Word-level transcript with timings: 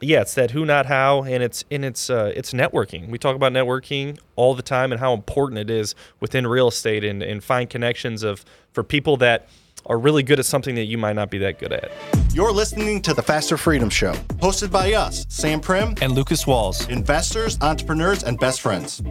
yeah, 0.00 0.20
it's 0.20 0.34
that 0.34 0.52
who 0.52 0.64
not 0.64 0.86
how, 0.86 1.24
and 1.24 1.42
it's 1.42 1.64
and 1.70 1.84
it's 1.84 2.10
uh, 2.10 2.32
it's 2.34 2.52
networking. 2.52 3.08
We 3.08 3.18
talk 3.18 3.34
about 3.34 3.52
networking 3.52 4.18
all 4.36 4.54
the 4.54 4.62
time 4.62 4.92
and 4.92 5.00
how 5.00 5.12
important 5.12 5.58
it 5.58 5.70
is 5.70 5.94
within 6.20 6.46
real 6.46 6.68
estate 6.68 7.04
and 7.04 7.22
and 7.22 7.42
find 7.42 7.68
connections 7.68 8.22
of 8.22 8.44
for 8.72 8.82
people 8.82 9.16
that 9.18 9.48
are 9.86 9.98
really 9.98 10.22
good 10.22 10.38
at 10.38 10.44
something 10.44 10.74
that 10.74 10.84
you 10.84 10.98
might 10.98 11.14
not 11.14 11.30
be 11.30 11.38
that 11.38 11.58
good 11.58 11.72
at. 11.72 11.90
You're 12.32 12.52
listening 12.52 13.00
to 13.02 13.14
the 13.14 13.22
Faster 13.22 13.56
Freedom 13.56 13.88
Show, 13.88 14.12
hosted 14.38 14.70
by 14.70 14.92
us, 14.92 15.24
Sam 15.28 15.60
Primm, 15.60 16.00
and 16.02 16.12
Lucas 16.12 16.46
Walls, 16.46 16.86
investors, 16.88 17.58
entrepreneurs, 17.62 18.22
and 18.22 18.38
best 18.38 18.60
friends. 18.60 19.02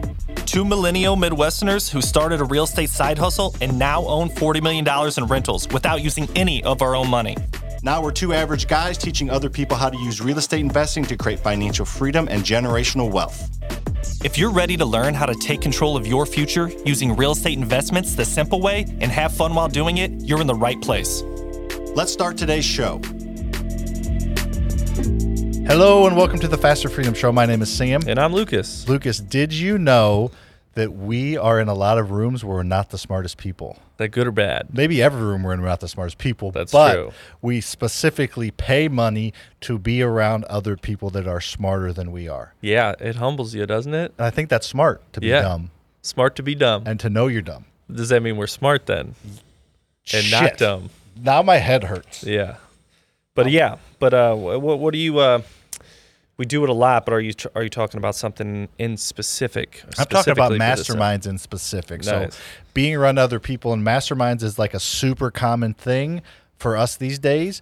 Two 0.46 0.64
millennial 0.64 1.16
Midwesterners 1.16 1.90
who 1.90 2.00
started 2.00 2.40
a 2.40 2.44
real 2.44 2.64
estate 2.64 2.90
side 2.90 3.18
hustle 3.18 3.54
and 3.60 3.78
now 3.78 4.04
own 4.06 4.30
$40 4.30 4.62
million 4.62 4.86
in 5.16 5.24
rentals 5.26 5.68
without 5.68 6.02
using 6.02 6.28
any 6.36 6.62
of 6.62 6.80
our 6.80 6.94
own 6.94 7.08
money. 7.08 7.36
Now 7.80 8.02
we're 8.02 8.10
two 8.10 8.32
average 8.32 8.66
guys 8.66 8.98
teaching 8.98 9.30
other 9.30 9.48
people 9.48 9.76
how 9.76 9.88
to 9.88 9.96
use 9.96 10.20
real 10.20 10.38
estate 10.38 10.58
investing 10.60 11.04
to 11.04 11.16
create 11.16 11.38
financial 11.38 11.86
freedom 11.86 12.26
and 12.28 12.42
generational 12.42 13.08
wealth. 13.08 13.48
If 14.24 14.36
you're 14.36 14.50
ready 14.50 14.76
to 14.76 14.84
learn 14.84 15.14
how 15.14 15.26
to 15.26 15.34
take 15.36 15.60
control 15.60 15.96
of 15.96 16.04
your 16.04 16.26
future 16.26 16.72
using 16.84 17.14
real 17.14 17.30
estate 17.32 17.56
investments 17.56 18.16
the 18.16 18.24
simple 18.24 18.60
way 18.60 18.84
and 19.00 19.12
have 19.12 19.32
fun 19.32 19.54
while 19.54 19.68
doing 19.68 19.98
it, 19.98 20.10
you're 20.22 20.40
in 20.40 20.48
the 20.48 20.56
right 20.56 20.80
place. 20.80 21.22
Let's 21.94 22.12
start 22.12 22.36
today's 22.36 22.64
show. 22.64 23.00
Hello 25.68 26.08
and 26.08 26.16
welcome 26.16 26.40
to 26.40 26.48
the 26.48 26.58
Faster 26.60 26.88
Freedom 26.88 27.14
Show. 27.14 27.30
My 27.30 27.46
name 27.46 27.62
is 27.62 27.72
Sam. 27.72 28.00
And 28.08 28.18
I'm 28.18 28.32
Lucas. 28.32 28.88
Lucas, 28.88 29.20
did 29.20 29.52
you 29.52 29.78
know 29.78 30.32
that 30.78 30.92
we 30.92 31.36
are 31.36 31.58
in 31.60 31.66
a 31.68 31.74
lot 31.74 31.98
of 31.98 32.10
rooms 32.12 32.44
where 32.44 32.56
we're 32.56 32.62
not 32.62 32.90
the 32.90 32.98
smartest 32.98 33.36
people. 33.36 33.78
That 33.96 34.08
good 34.08 34.28
or 34.28 34.30
bad? 34.32 34.68
Maybe 34.72 35.02
every 35.02 35.20
room 35.22 35.42
we're 35.42 35.52
in, 35.52 35.60
we're 35.60 35.66
not 35.66 35.80
the 35.80 35.88
smartest 35.88 36.18
people. 36.18 36.52
That's 36.52 36.70
but 36.70 36.94
true. 36.94 37.12
We 37.42 37.60
specifically 37.60 38.50
pay 38.52 38.86
money 38.88 39.32
to 39.62 39.78
be 39.78 40.02
around 40.02 40.44
other 40.44 40.76
people 40.76 41.10
that 41.10 41.26
are 41.26 41.40
smarter 41.40 41.92
than 41.92 42.12
we 42.12 42.28
are. 42.28 42.54
Yeah, 42.60 42.94
it 43.00 43.16
humbles 43.16 43.54
you, 43.54 43.66
doesn't 43.66 43.92
it? 43.94 44.12
And 44.18 44.26
I 44.26 44.30
think 44.30 44.48
that's 44.50 44.66
smart 44.68 45.02
to 45.14 45.20
be 45.20 45.26
Yeah. 45.28 45.42
dumb 45.42 45.70
Smart 46.02 46.36
to 46.36 46.42
be 46.44 46.54
dumb. 46.54 46.84
and 46.86 47.00
to 47.00 47.10
know 47.10 47.26
you're 47.26 47.42
dumb. 47.42 47.64
Does 47.92 48.08
that 48.10 48.22
mean 48.22 48.36
we're 48.36 48.46
smart 48.46 48.86
then? 48.86 49.14
And 50.14 50.30
not 50.30 50.58
dumb. 50.58 50.90
Now 51.20 51.42
my 51.42 51.56
head 51.56 51.84
hurts. 51.84 52.22
Yeah. 52.22 52.56
But 53.34 53.50
yeah, 53.50 53.76
but 53.98 54.14
uh, 54.14 54.34
what 54.36 54.78
what 54.78 54.92
do 54.92 54.98
you? 54.98 55.18
Uh, 55.18 55.42
we 56.38 56.46
do 56.46 56.62
it 56.62 56.70
a 56.70 56.74
lot, 56.74 57.04
but 57.04 57.12
are 57.12 57.20
you 57.20 57.34
are 57.54 57.64
you 57.64 57.68
talking 57.68 57.98
about 57.98 58.14
something 58.14 58.68
in 58.78 58.96
specific? 58.96 59.82
I'm 59.98 60.06
talking 60.06 60.32
about 60.32 60.52
specifically 60.52 60.58
for 60.58 60.76
this, 60.76 60.88
masterminds 60.88 61.26
in 61.26 61.38
specific. 61.38 62.04
Nice. 62.04 62.34
So 62.34 62.40
being 62.72 62.94
around 62.94 63.18
other 63.18 63.40
people 63.40 63.72
and 63.72 63.84
masterminds 63.84 64.42
is 64.42 64.58
like 64.58 64.72
a 64.72 64.80
super 64.80 65.30
common 65.32 65.74
thing 65.74 66.22
for 66.56 66.76
us 66.76 66.96
these 66.96 67.18
days. 67.18 67.60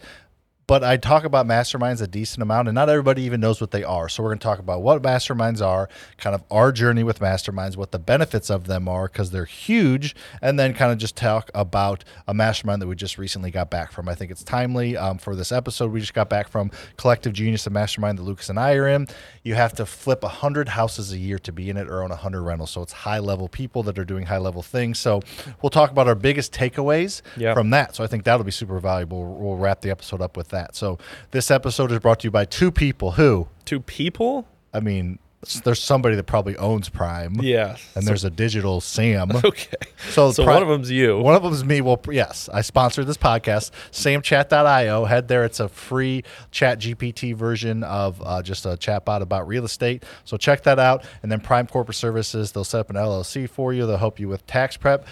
But 0.68 0.82
I 0.82 0.96
talk 0.96 1.22
about 1.22 1.46
masterminds 1.46 2.02
a 2.02 2.08
decent 2.08 2.42
amount, 2.42 2.66
and 2.66 2.74
not 2.74 2.88
everybody 2.88 3.22
even 3.22 3.40
knows 3.40 3.60
what 3.60 3.70
they 3.70 3.84
are. 3.84 4.08
So 4.08 4.20
we're 4.20 4.30
going 4.30 4.40
to 4.40 4.44
talk 4.44 4.58
about 4.58 4.82
what 4.82 5.00
masterminds 5.00 5.64
are, 5.64 5.88
kind 6.18 6.34
of 6.34 6.42
our 6.50 6.72
journey 6.72 7.04
with 7.04 7.20
masterminds, 7.20 7.76
what 7.76 7.92
the 7.92 8.00
benefits 8.00 8.50
of 8.50 8.66
them 8.66 8.88
are, 8.88 9.06
because 9.06 9.30
they're 9.30 9.44
huge, 9.44 10.16
and 10.42 10.58
then 10.58 10.74
kind 10.74 10.90
of 10.90 10.98
just 10.98 11.14
talk 11.14 11.52
about 11.54 12.02
a 12.26 12.34
mastermind 12.34 12.82
that 12.82 12.88
we 12.88 12.96
just 12.96 13.16
recently 13.16 13.52
got 13.52 13.70
back 13.70 13.92
from. 13.92 14.08
I 14.08 14.16
think 14.16 14.32
it's 14.32 14.42
timely 14.42 14.96
um, 14.96 15.18
for 15.18 15.36
this 15.36 15.52
episode. 15.52 15.92
We 15.92 16.00
just 16.00 16.14
got 16.14 16.28
back 16.28 16.48
from 16.48 16.72
Collective 16.96 17.32
Genius, 17.32 17.64
a 17.68 17.70
mastermind 17.70 18.18
that 18.18 18.24
Lucas 18.24 18.48
and 18.50 18.58
I 18.58 18.74
are 18.74 18.88
in. 18.88 19.06
You 19.44 19.54
have 19.54 19.72
to 19.74 19.86
flip 19.86 20.24
100 20.24 20.70
houses 20.70 21.12
a 21.12 21.18
year 21.18 21.38
to 21.40 21.52
be 21.52 21.70
in 21.70 21.76
it 21.76 21.86
or 21.88 22.02
own 22.02 22.10
100 22.10 22.42
rentals. 22.42 22.72
So 22.72 22.82
it's 22.82 22.92
high 22.92 23.20
level 23.20 23.48
people 23.48 23.84
that 23.84 24.00
are 24.00 24.04
doing 24.04 24.26
high 24.26 24.38
level 24.38 24.62
things. 24.62 24.98
So 24.98 25.22
we'll 25.62 25.70
talk 25.70 25.92
about 25.92 26.08
our 26.08 26.16
biggest 26.16 26.52
takeaways 26.52 27.22
Yeah. 27.36 27.54
from 27.54 27.70
that. 27.70 27.94
So 27.94 28.02
I 28.02 28.08
think 28.08 28.24
that'll 28.24 28.42
be 28.42 28.50
super 28.50 28.80
valuable. 28.80 29.24
We'll 29.32 29.56
wrap 29.56 29.80
the 29.82 29.90
episode 29.90 30.20
up 30.20 30.36
with 30.36 30.48
that. 30.48 30.55
So 30.72 30.98
this 31.30 31.50
episode 31.50 31.92
is 31.92 31.98
brought 31.98 32.20
to 32.20 32.26
you 32.26 32.30
by 32.30 32.44
two 32.44 32.70
people 32.70 33.12
who, 33.12 33.48
Two 33.64 33.80
people? 33.80 34.46
I 34.72 34.80
mean, 34.80 35.18
there's 35.64 35.80
somebody 35.80 36.16
that 36.16 36.24
probably 36.24 36.56
owns 36.56 36.88
Prime. 36.88 37.36
Yeah. 37.40 37.76
And 37.94 38.06
there's 38.06 38.24
a 38.24 38.30
digital 38.30 38.80
Sam. 38.80 39.30
okay. 39.44 39.76
So, 40.10 40.32
So 40.32 40.44
Pri- 40.44 40.54
one 40.54 40.62
of 40.62 40.68
them's 40.68 40.90
you. 40.90 41.18
One 41.18 41.34
of 41.34 41.42
them's 41.42 41.64
me. 41.64 41.80
Well, 41.80 42.00
yes, 42.10 42.48
I 42.52 42.62
sponsored 42.62 43.06
this 43.06 43.16
podcast. 43.16 43.70
Samchat.io. 43.92 45.04
Head 45.04 45.28
there. 45.28 45.44
It's 45.44 45.60
a 45.60 45.68
free 45.68 46.24
chat 46.50 46.80
GPT 46.80 47.34
version 47.34 47.84
of 47.84 48.20
uh, 48.24 48.42
just 48.42 48.66
a 48.66 48.70
chatbot 48.70 49.20
about 49.20 49.46
real 49.46 49.64
estate. 49.64 50.04
So 50.24 50.36
check 50.36 50.62
that 50.64 50.78
out. 50.78 51.04
And 51.22 51.30
then 51.30 51.40
Prime 51.40 51.66
Corporate 51.66 51.96
Services, 51.96 52.52
they'll 52.52 52.64
set 52.64 52.80
up 52.80 52.90
an 52.90 52.96
LLC 52.96 53.48
for 53.48 53.72
you. 53.72 53.86
They'll 53.86 53.96
help 53.98 54.18
you 54.18 54.28
with 54.28 54.46
tax 54.46 54.76
prep. 54.76 55.06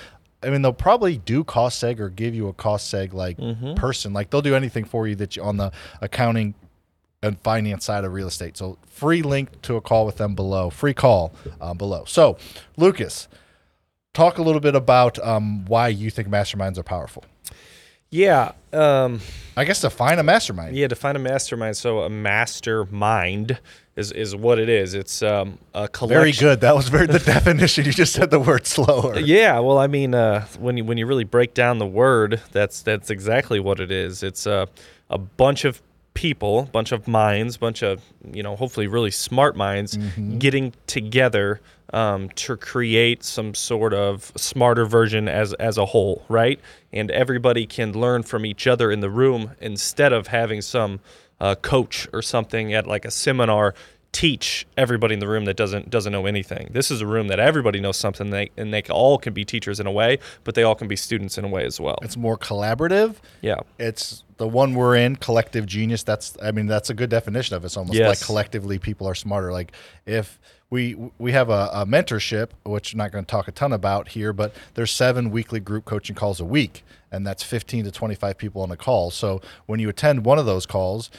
I 0.44 0.50
mean, 0.50 0.62
they'll 0.62 0.72
probably 0.72 1.16
do 1.16 1.42
cost 1.44 1.82
seg 1.82 1.98
or 2.00 2.08
give 2.08 2.34
you 2.34 2.48
a 2.48 2.52
cost 2.52 2.92
seg 2.92 3.12
like 3.12 3.38
Mm-hmm. 3.38 3.74
person. 3.74 4.12
Like 4.12 4.30
they'll 4.30 4.42
do 4.42 4.54
anything 4.54 4.84
for 4.84 5.06
you 5.08 5.14
that 5.16 5.36
you 5.36 5.42
on 5.42 5.56
the 5.56 5.72
accounting 6.00 6.54
and 7.22 7.38
finance 7.40 7.84
side 7.86 8.04
of 8.04 8.12
real 8.12 8.26
estate. 8.28 8.56
So 8.56 8.76
free 8.86 9.22
link 9.22 9.62
to 9.62 9.76
a 9.76 9.80
call 9.80 10.04
with 10.06 10.16
them 10.18 10.34
below. 10.34 10.68
Free 10.70 10.92
call 10.94 11.32
uh, 11.60 11.72
below. 11.74 12.04
So 12.06 12.36
Lucas, 12.76 13.28
talk 14.12 14.36
a 14.38 14.42
little 14.42 14.60
bit 14.60 14.74
about 14.74 15.18
um, 15.26 15.64
why 15.64 15.88
you 15.88 16.10
think 16.10 16.28
masterminds 16.28 16.76
are 16.78 16.82
powerful. 16.82 17.24
yeah. 18.10 18.52
Um, 18.72 19.20
I 19.56 19.64
guess 19.64 19.80
define 19.80 20.18
a 20.18 20.22
mastermind. 20.22 20.76
yeah. 20.76 20.86
Define 20.88 21.16
a 21.16 21.20
mastermind. 21.20 21.76
So 21.76 22.00
a 22.00 22.10
mastermind 22.10 23.58
is 23.96 24.10
is 24.12 24.34
what 24.34 24.58
it 24.58 24.68
is. 24.68 24.94
It's 24.94 25.22
um, 25.22 25.58
a 25.72 25.88
collection. 25.88 26.18
Very 26.18 26.32
good. 26.32 26.60
That 26.60 26.74
was 26.74 26.88
very 26.88 27.06
the 27.06 27.18
definition. 27.24 27.84
You 27.84 27.92
just 27.92 28.12
said 28.12 28.30
the 28.30 28.40
word 28.40 28.66
slower. 28.66 29.18
Yeah, 29.18 29.58
well, 29.60 29.78
I 29.78 29.86
mean, 29.86 30.14
uh, 30.14 30.46
when 30.58 30.76
you 30.76 30.84
when 30.84 30.98
you 30.98 31.06
really 31.06 31.24
break 31.24 31.54
down 31.54 31.78
the 31.78 31.86
word, 31.86 32.40
that's 32.52 32.82
that's 32.82 33.10
exactly 33.10 33.60
what 33.60 33.80
it 33.80 33.90
is. 33.90 34.22
It's 34.22 34.46
a 34.46 34.68
a 35.10 35.18
bunch 35.18 35.64
of 35.64 35.80
people, 36.14 36.68
bunch 36.72 36.92
of 36.92 37.06
minds, 37.06 37.56
bunch 37.56 37.82
of 37.82 38.00
you 38.32 38.42
know, 38.42 38.56
hopefully 38.56 38.86
really 38.86 39.10
smart 39.10 39.56
minds 39.56 39.96
getting 40.38 40.72
together 40.86 41.60
um, 41.92 42.28
to 42.30 42.56
create 42.56 43.22
some 43.22 43.54
sort 43.54 43.94
of 43.94 44.32
smarter 44.36 44.86
version 44.86 45.28
as 45.28 45.52
as 45.54 45.78
a 45.78 45.86
whole, 45.86 46.24
right? 46.28 46.58
And 46.92 47.10
everybody 47.10 47.66
can 47.66 47.92
learn 47.92 48.22
from 48.22 48.46
each 48.46 48.66
other 48.66 48.90
in 48.90 49.00
the 49.00 49.10
room 49.10 49.52
instead 49.60 50.12
of 50.12 50.28
having 50.28 50.62
some 50.62 51.00
uh, 51.40 51.54
coach 51.56 52.08
or 52.12 52.22
something 52.22 52.72
at 52.74 52.86
like 52.86 53.04
a 53.04 53.10
seminar 53.10 53.74
teach 54.12 54.64
everybody 54.76 55.12
in 55.14 55.18
the 55.18 55.26
room 55.26 55.44
that 55.44 55.56
doesn't 55.56 55.90
doesn't 55.90 56.12
know 56.12 56.26
anything. 56.26 56.68
This 56.70 56.90
is 56.90 57.00
a 57.00 57.06
room 57.06 57.26
that 57.28 57.40
everybody 57.40 57.80
knows 57.80 57.96
something, 57.96 58.30
they, 58.30 58.50
and 58.56 58.72
they 58.72 58.82
all 58.82 59.18
can 59.18 59.32
be 59.34 59.44
teachers 59.44 59.80
in 59.80 59.88
a 59.88 59.90
way, 59.92 60.20
but 60.44 60.54
they 60.54 60.62
all 60.62 60.76
can 60.76 60.86
be 60.86 60.94
students 60.94 61.36
in 61.36 61.44
a 61.44 61.48
way 61.48 61.64
as 61.64 61.80
well. 61.80 61.98
It's 62.02 62.16
more 62.16 62.38
collaborative. 62.38 63.16
Yeah, 63.40 63.56
It's 63.78 64.22
the 64.36 64.46
one 64.46 64.74
we're 64.74 64.94
in, 64.96 65.16
collective 65.16 65.66
genius. 65.66 66.04
That's 66.04 66.36
I 66.40 66.52
mean 66.52 66.66
that's 66.66 66.90
a 66.90 66.94
good 66.94 67.10
definition 67.10 67.56
of 67.56 67.64
it. 67.64 67.66
It's 67.66 67.76
almost 67.76 67.98
Yes. 67.98 68.08
like 68.08 68.24
collectively 68.26 68.78
people 68.78 69.08
are 69.08 69.14
smarter. 69.16 69.50
Like 69.52 69.72
if 70.06 70.38
we 70.70 70.94
we 71.18 71.32
have 71.32 71.50
a, 71.50 71.70
a 71.72 71.84
mentorship, 71.86 72.50
which 72.64 72.92
I'm 72.94 72.98
not 72.98 73.10
going 73.12 73.24
to 73.24 73.30
talk 73.30 73.48
a 73.48 73.52
ton 73.52 73.72
about 73.72 74.08
here, 74.08 74.32
but 74.32 74.54
there's 74.74 74.90
seven 74.92 75.30
weekly 75.30 75.60
group 75.60 75.84
coaching 75.84 76.14
calls 76.16 76.40
a 76.40 76.44
week, 76.44 76.84
and 77.14 77.26
that's 77.26 77.42
15 77.42 77.84
to 77.84 77.90
25 77.90 78.36
people 78.36 78.62
on 78.62 78.70
a 78.70 78.76
call. 78.76 79.10
So 79.10 79.40
when 79.66 79.80
you 79.80 79.88
attend 79.88 80.24
one 80.24 80.38
of 80.38 80.46
those 80.46 80.66
calls, 80.66 81.10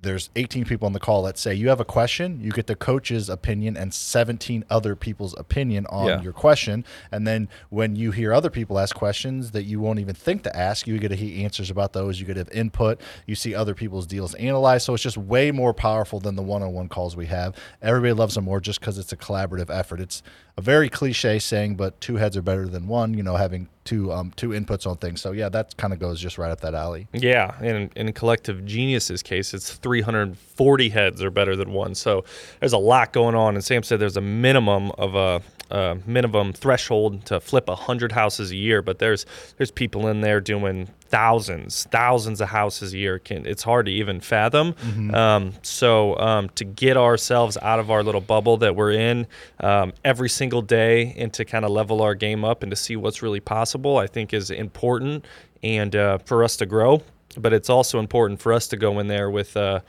there's 0.00 0.30
18 0.34 0.64
people 0.64 0.86
on 0.86 0.92
the 0.92 0.98
call 0.98 1.22
that 1.22 1.38
say 1.38 1.54
you 1.54 1.68
have 1.68 1.78
a 1.78 1.84
question 1.84 2.40
you 2.40 2.50
get 2.50 2.66
the 2.66 2.74
coach's 2.74 3.28
opinion 3.28 3.76
and 3.76 3.94
17 3.94 4.64
other 4.68 4.96
people's 4.96 5.32
opinion 5.38 5.86
on 5.90 6.06
Yeah. 6.08 6.20
your 6.20 6.32
question 6.32 6.84
and 7.12 7.24
then 7.24 7.48
when 7.70 7.94
you 7.94 8.10
hear 8.10 8.32
other 8.32 8.50
people 8.50 8.80
ask 8.80 8.96
questions 8.96 9.52
that 9.52 9.62
you 9.62 9.78
won't 9.78 10.00
even 10.00 10.16
think 10.16 10.42
to 10.42 10.56
ask 10.56 10.88
you 10.88 10.98
get 10.98 11.10
to 11.10 11.14
hear 11.14 11.44
answers 11.44 11.70
about 11.70 11.92
those 11.92 12.18
you 12.18 12.26
get 12.26 12.34
to 12.34 12.40
have 12.40 12.50
input 12.50 13.00
you 13.28 13.36
see 13.36 13.54
other 13.54 13.76
people's 13.76 14.08
deals 14.08 14.34
analyzed 14.34 14.84
so 14.86 14.92
it's 14.94 15.04
just 15.04 15.16
way 15.16 15.52
more 15.52 15.72
powerful 15.72 16.18
than 16.18 16.34
the 16.34 16.42
one-on-one 16.42 16.88
calls 16.88 17.14
we 17.14 17.26
have 17.26 17.54
everybody 17.80 18.12
loves 18.12 18.34
them 18.34 18.42
more 18.42 18.58
just 18.60 18.80
because 18.80 18.98
it's 18.98 19.12
a 19.12 19.16
collaborative 19.16 19.70
effort 19.70 20.00
it's 20.00 20.20
a 20.56 20.60
very 20.60 20.88
cliche 20.88 21.38
saying 21.38 21.76
but 21.76 22.00
two 22.00 22.16
heads 22.16 22.36
are 22.36 22.42
better 22.42 22.66
than 22.66 22.88
one 22.88 23.14
you 23.14 23.22
know 23.22 23.36
having 23.36 23.68
two 23.84 24.12
um, 24.12 24.32
two 24.36 24.50
inputs 24.50 24.86
on 24.86 24.96
things 24.96 25.20
so 25.20 25.32
yeah 25.32 25.48
that 25.48 25.76
kind 25.76 25.92
of 25.92 25.98
goes 25.98 26.20
just 26.20 26.38
right 26.38 26.50
up 26.50 26.60
that 26.60 26.74
alley 26.74 27.08
yeah. 27.22 27.54
And 27.60 27.90
in 27.96 28.12
Collective 28.12 28.64
Genius's 28.66 29.22
case, 29.22 29.54
it's 29.54 29.72
340 29.74 30.88
heads 30.88 31.22
are 31.22 31.30
better 31.30 31.54
than 31.56 31.72
one. 31.72 31.94
So 31.94 32.24
there's 32.60 32.72
a 32.72 32.78
lot 32.78 33.12
going 33.12 33.34
on. 33.34 33.54
And 33.54 33.64
Sam 33.64 33.82
said 33.82 34.00
there's 34.00 34.16
a 34.16 34.20
minimum 34.20 34.90
of 34.98 35.14
a, 35.14 35.40
a 35.72 35.98
minimum 36.06 36.52
threshold 36.52 37.24
to 37.26 37.40
flip 37.40 37.68
hundred 37.68 38.12
houses 38.12 38.50
a 38.50 38.56
year, 38.56 38.82
but 38.82 38.98
there's 38.98 39.26
there's 39.56 39.70
people 39.70 40.08
in 40.08 40.20
there 40.20 40.40
doing 40.40 40.88
thousands, 41.08 41.84
thousands 41.90 42.40
of 42.40 42.48
houses 42.48 42.94
a 42.94 42.98
year. 42.98 43.18
Can 43.18 43.46
it's 43.46 43.62
hard 43.62 43.86
to 43.86 43.92
even 43.92 44.20
fathom. 44.20 44.74
Um, 45.14 45.52
so 45.62 46.16
um, 46.18 46.48
to 46.54 46.64
get 46.64 46.96
ourselves 46.96 47.58
out 47.62 47.78
of 47.78 47.90
our 47.90 48.02
little 48.02 48.20
bubble 48.20 48.56
that 48.58 48.76
we're 48.76 48.92
in 48.92 49.26
um, 49.60 49.92
every 50.04 50.28
single 50.28 50.62
day 50.62 51.14
and 51.18 51.32
to 51.34 51.44
kind 51.44 51.64
of 51.64 51.70
level 51.70 52.00
our 52.02 52.14
game 52.14 52.44
up 52.44 52.62
and 52.62 52.70
to 52.70 52.76
see 52.76 52.96
what's 52.96 53.22
really 53.22 53.40
possible, 53.40 53.98
I 53.98 54.06
think 54.06 54.32
is 54.32 54.50
important 54.50 55.24
and 55.62 55.94
uh, 55.96 56.18
for 56.18 56.44
us 56.44 56.56
to 56.56 56.66
grow. 56.66 57.02
But 57.38 57.52
it's 57.52 57.70
also 57.70 57.98
important 57.98 58.40
for 58.40 58.52
us 58.52 58.68
to 58.68 58.76
go 58.76 58.98
in 58.98 59.06
there 59.08 59.30
with, 59.30 59.56
uh, 59.56 59.80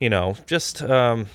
you 0.00 0.08
know, 0.08 0.36
just 0.46 0.82
um, 0.82 1.26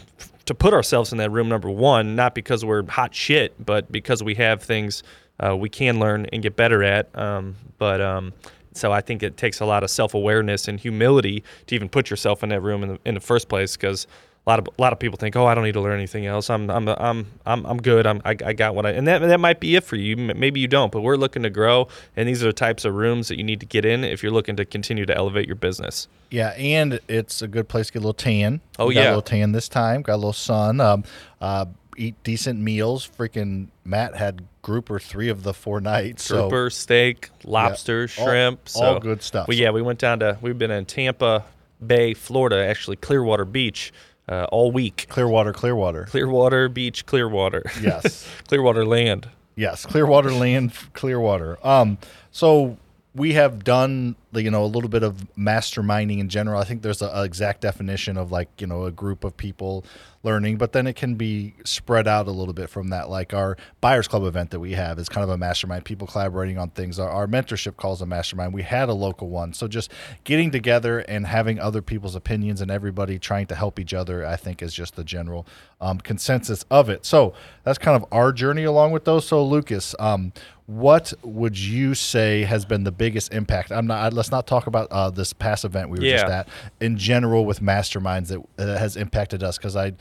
to 0.51 0.56
put 0.56 0.74
ourselves 0.74 1.12
in 1.12 1.18
that 1.18 1.31
room 1.31 1.50
number 1.50 1.69
one, 1.69 2.15
not 2.15 2.36
because 2.36 2.63
we're 2.65 2.86
hot 2.88 3.15
shit, 3.15 3.53
but 3.65 3.92
because 3.92 4.21
we 4.21 4.36
have 4.36 4.62
things 4.62 5.03
uh, 5.39 5.56
we 5.56 5.69
can 5.69 6.00
learn 6.00 6.27
and 6.27 6.44
get 6.44 6.56
better 6.56 6.83
at. 6.83 7.13
Um, 7.18 7.56
but 7.77 8.00
um, 8.00 8.33
so 8.74 8.92
I 8.92 9.01
think 9.01 9.24
it 9.24 9.38
takes 9.38 9.59
a 9.59 9.65
lot 9.65 9.83
of 9.83 9.89
self 9.89 10.13
awareness 10.13 10.68
and 10.68 10.80
humility 10.80 11.44
to 11.68 11.75
even 11.75 11.89
put 11.89 12.09
yourself 12.09 12.44
in 12.44 12.50
that 12.50 12.62
room 12.62 12.83
in 12.83 12.89
the, 12.89 13.00
in 13.06 13.13
the 13.15 13.19
first 13.19 13.50
place 13.50 13.75
because 13.75 14.07
a 14.46 14.50
lot 14.50 14.58
of 14.60 14.68
a 14.78 14.82
lot 14.82 14.92
of 14.92 14.98
people 15.00 15.18
think, 15.18 15.36
oh, 15.36 15.46
I 15.46 15.54
don't 15.54 15.64
need 15.64 15.74
to 15.74 15.82
learn 15.82 15.94
anything 15.98 16.26
else. 16.26 16.50
I'm 16.50 16.70
I'm 16.72 16.88
I'm 16.88 17.28
I'm, 17.46 17.66
I'm 17.66 17.78
good. 17.82 18.08
I'm 18.08 18.22
I, 18.26 18.32
I 18.44 18.54
got 18.54 18.74
what 18.74 18.86
I 18.88 18.92
and 18.92 19.08
that 19.08 19.20
that 19.20 19.40
might 19.40 19.60
be 19.60 19.76
it 19.76 19.84
for 19.84 19.96
you. 19.98 20.18
Maybe 20.18 20.60
you 20.60 20.68
don't, 20.68 20.92
but 20.92 21.02
we're 21.02 21.16
looking 21.16 21.44
to 21.44 21.50
grow, 21.52 21.88
and 22.16 22.28
these 22.28 22.42
are 22.44 22.48
the 22.48 22.54
types 22.54 22.84
of 22.84 22.96
rooms 22.96 23.28
that 23.28 23.38
you 23.38 23.44
need 23.44 23.60
to 23.60 23.66
get 23.68 23.86
in 23.86 24.04
if 24.04 24.24
you're 24.24 24.32
looking 24.32 24.56
to 24.56 24.66
continue 24.66 25.06
to 25.06 25.16
elevate 25.16 25.46
your 25.46 25.56
business. 25.58 26.08
Yeah, 26.32 26.50
and 26.58 27.00
it's 27.08 27.42
a 27.44 27.48
good 27.48 27.68
place 27.68 27.88
to 27.88 27.94
get 27.94 28.00
a 28.00 28.02
little 28.02 28.14
tan. 28.14 28.62
Oh, 28.80 28.88
We 28.88 28.96
got 28.96 29.02
yeah. 29.02 29.08
a 29.08 29.10
little 29.10 29.22
tan 29.22 29.52
this 29.52 29.70
time. 29.70 30.02
Got 30.02 30.16
a 30.16 30.18
little 30.18 30.34
sun. 30.34 30.80
Um, 30.82 31.04
uh, 31.40 31.66
eat 31.98 32.16
decent 32.24 32.60
meals. 32.60 33.08
Freaking 33.08 33.68
Matt 33.84 34.16
had 34.16 34.44
grouper 34.64 34.98
three 34.98 35.30
of 35.30 35.44
the 35.44 35.54
four 35.54 35.82
nights. 35.82 36.24
so- 36.24 36.50
Grouper, 36.50 36.70
steak, 36.72 37.30
lobster, 37.44 38.08
all- 38.18 38.26
shrimp. 38.26 38.60
all 38.76 38.96
so, 38.96 39.00
good 39.00 39.22
stuff. 39.22 39.48
Well, 39.48 39.58
yeah, 39.58 39.70
we 39.72 39.82
went 39.84 40.00
down 40.00 40.20
to 40.20 40.38
we've 40.42 40.58
been 40.58 40.72
in 40.72 40.86
Tampa 40.86 41.44
Bay, 41.86 42.14
Florida, 42.14 42.66
actually 42.66 42.96
Clearwater 42.96 43.44
Beach, 43.46 43.92
uh, 44.31 44.45
all 44.51 44.72
week. 44.72 45.06
Clearwater, 45.10 45.54
Clearwater. 45.54 46.06
Clearwater 46.06 46.69
Beach, 46.69 47.06
Clearwater. 47.06 47.63
Yes. 47.81 48.28
Clearwater 48.48 48.86
Land. 48.86 49.30
Yes, 49.56 49.86
Clearwater 49.86 50.31
Land, 50.31 50.72
Clearwater. 50.94 51.57
Um, 51.66 51.98
so 52.31 52.78
we 53.13 53.33
have 53.33 53.63
done, 53.63 54.16
you 54.33 54.51
know, 54.51 54.63
a 54.63 54.68
little 54.68 54.89
bit 54.89 55.04
of 55.04 55.16
masterminding 55.38 56.19
in 56.19 56.30
general. 56.30 56.60
I 56.60 56.63
think 56.63 56.81
there's 56.81 57.01
a, 57.01 57.07
a 57.07 57.24
exact 57.24 57.62
definition 57.62 58.18
of 58.18 58.31
like, 58.31 58.50
you 58.60 58.68
know, 58.68 58.86
a 58.86 58.92
group 58.92 59.24
of 59.24 59.36
people 59.36 59.86
learning, 60.24 60.57
but 60.57 60.72
then 60.72 60.86
it 60.86 60.95
can 60.95 61.16
be 61.16 61.54
spread 61.66 62.07
out 62.07 62.28
a 62.28 62.31
little 62.31 62.54
bit 62.54 62.69
from 62.69 62.89
that. 62.89 63.10
Like 63.10 63.33
our 63.33 63.57
buyers 63.81 64.07
club 64.07 64.24
event 64.24 64.51
that 64.51 64.60
we 64.60 64.74
have 64.74 65.00
is 65.00 65.10
kind 65.10 65.24
of 65.24 65.30
a 65.30 65.38
mastermind, 65.38 65.83
people 65.83 66.07
collaborating 66.07 66.57
on 66.57 66.69
things. 66.69 67.00
Our, 67.00 67.10
our 67.10 67.28
mentorship 67.28 67.75
calls 67.78 68.01
a 68.01 68.06
mastermind. 68.06 68.54
We 68.54 68.62
had 68.62 68.89
a 68.89 68.94
local 68.94 69.30
one, 69.30 69.54
so 69.54 69.68
just 69.68 69.92
getting 70.24 70.51
together 70.51 71.00
and 71.00 71.25
having 71.25 71.60
other 71.60 71.81
people's 71.81 72.16
opinions 72.16 72.62
and 72.62 72.69
everybody 72.69 73.18
trying 73.18 73.48
to 73.48 73.56
help 73.56 73.80
each 73.80 73.94
other, 73.94 74.25
I 74.25 74.36
think, 74.36 74.62
is 74.62 74.74
just 74.74 74.95
the 74.95 75.04
general 75.04 75.48
um, 75.80 75.98
consensus 76.00 76.63
of 76.69 76.89
it. 76.89 77.06
So 77.06 77.34
that's 77.63 77.80
kind 77.80 78.01
of 78.01 78.07
our 78.12 78.31
journey 78.31 78.63
along 78.63 78.92
with 78.92 79.06
those. 79.06 79.27
So 79.27 79.44
Lucas, 79.44 79.95
um, 80.00 80.34
what 80.68 81.13
would 81.24 81.57
you 81.57 81.95
say 81.95 82.44
has 82.44 82.63
been 82.63 82.84
the 82.84 82.92
biggest 82.92 83.34
impact? 83.34 83.72
I'm 83.72 83.88
not. 83.88 84.13
Let's 84.22 84.30
not 84.30 84.46
talk 84.46 84.68
about 84.68 84.88
uh, 84.92 85.10
this 85.10 85.34
past 85.34 85.66
event 85.66 85.90
we 85.90 85.98
were 85.98 86.06
just 86.06 86.26
at. 86.26 86.48
In 86.80 86.96
general, 86.96 87.44
with 87.44 87.60
masterminds 87.60 88.28
that 88.28 88.40
uh, 88.60 88.78
has 88.78 88.96
impacted 88.96 89.42
us, 89.42 89.58
because 89.58 89.76
I 89.76 89.94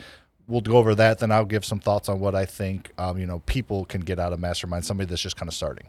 we'll 0.47 0.61
go 0.61 0.77
over 0.77 0.95
that. 0.97 1.21
Then 1.21 1.33
I'll 1.33 1.47
give 1.47 1.65
some 1.65 1.81
thoughts 1.81 2.07
on 2.07 2.21
what 2.21 2.35
I 2.35 2.45
think 2.45 2.93
um, 2.99 3.17
you 3.17 3.25
know 3.25 3.39
people 3.47 3.87
can 3.87 4.03
get 4.03 4.19
out 4.19 4.35
of 4.35 4.39
mastermind. 4.39 4.85
Somebody 4.85 5.09
that's 5.09 5.23
just 5.23 5.37
kind 5.37 5.49
of 5.49 5.55
starting. 5.55 5.87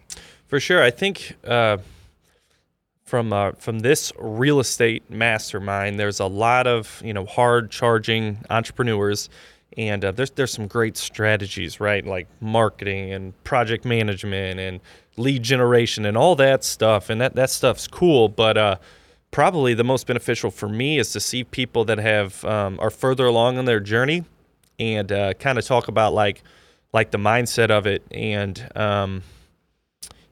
For 0.48 0.62
sure, 0.62 0.82
I 0.82 0.92
think 0.92 1.36
uh, 1.46 1.80
from 3.04 3.34
uh, 3.34 3.52
from 3.52 3.80
this 3.80 4.14
real 4.18 4.62
estate 4.62 5.10
mastermind, 5.10 6.00
there's 6.00 6.22
a 6.22 6.28
lot 6.28 6.68
of 6.68 7.02
you 7.04 7.14
know 7.14 7.26
hard 7.26 7.70
charging 7.70 8.38
entrepreneurs, 8.50 9.28
and 9.76 10.06
uh, 10.06 10.12
there's 10.14 10.32
there's 10.32 10.54
some 10.54 10.68
great 10.68 10.96
strategies, 10.96 11.82
right? 11.82 12.06
Like 12.06 12.30
marketing 12.40 13.12
and 13.12 13.44
project 13.44 13.84
management 13.84 14.62
and 14.62 14.80
lead 15.18 15.44
generation 15.44 16.06
and 16.06 16.18
all 16.18 16.36
that 16.36 16.64
stuff, 16.64 17.10
and 17.10 17.20
that 17.22 17.36
that 17.36 17.50
stuff's 17.50 17.88
cool, 17.88 18.30
but. 18.30 18.58
Uh, 18.58 18.76
Probably 19.34 19.74
the 19.74 19.86
most 19.86 20.08
beneficial 20.08 20.52
for 20.52 20.68
me 20.68 21.00
is 21.00 21.14
to 21.14 21.22
see 21.22 21.46
people 21.46 21.86
that 21.86 22.00
have 22.00 22.44
um, 22.44 22.78
are 22.82 22.90
further 22.90 23.26
along 23.26 23.58
on 23.58 23.64
their 23.64 23.80
journey, 23.80 24.26
and 24.78 25.10
uh, 25.10 25.34
kind 25.36 25.58
of 25.58 25.64
talk 25.64 25.88
about 25.88 26.14
like 26.14 26.44
like 26.92 27.12
the 27.12 27.18
mindset 27.18 27.70
of 27.72 27.88
it 27.88 28.04
and 28.12 28.68
um, 28.76 29.24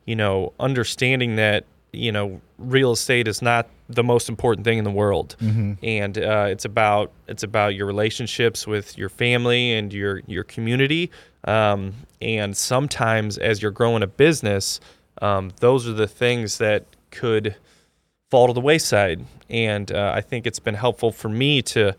you 0.04 0.18
know, 0.18 0.52
understanding 0.60 1.38
that 1.38 1.64
you 1.94 2.12
know 2.12 2.42
real 2.58 2.92
estate 2.92 3.30
is 3.30 3.42
not 3.42 3.70
the 3.88 4.04
most 4.04 4.28
important 4.28 4.66
thing 4.66 4.78
in 4.78 4.84
the 4.84 4.92
world, 4.92 5.38
and 5.82 6.18
uh, 6.18 6.48
it's 6.50 6.66
about 6.66 7.14
it's 7.30 7.44
about 7.44 7.76
your 7.76 7.86
relationships 7.88 8.68
with 8.68 8.98
your 8.98 9.08
family 9.08 9.72
and 9.72 9.94
your 9.94 10.22
your 10.28 10.44
community. 10.44 11.10
Um, 11.46 11.94
and 12.22 12.56
sometimes, 12.56 13.38
as 13.38 13.62
you're 13.62 13.72
growing 13.72 14.04
a 14.04 14.08
business, 14.08 14.80
um, 15.22 15.52
those 15.60 15.88
are 15.88 15.94
the 15.94 16.08
things 16.08 16.58
that 16.58 16.86
could 17.12 17.56
fall 18.30 18.48
to 18.48 18.54
the 18.54 18.62
wayside. 18.62 19.26
And 19.50 19.92
uh, 19.92 20.12
I 20.16 20.22
think 20.22 20.46
it's 20.46 20.60
been 20.60 20.76
helpful 20.76 21.12
for 21.12 21.30
me 21.30 21.62
to 21.64 21.96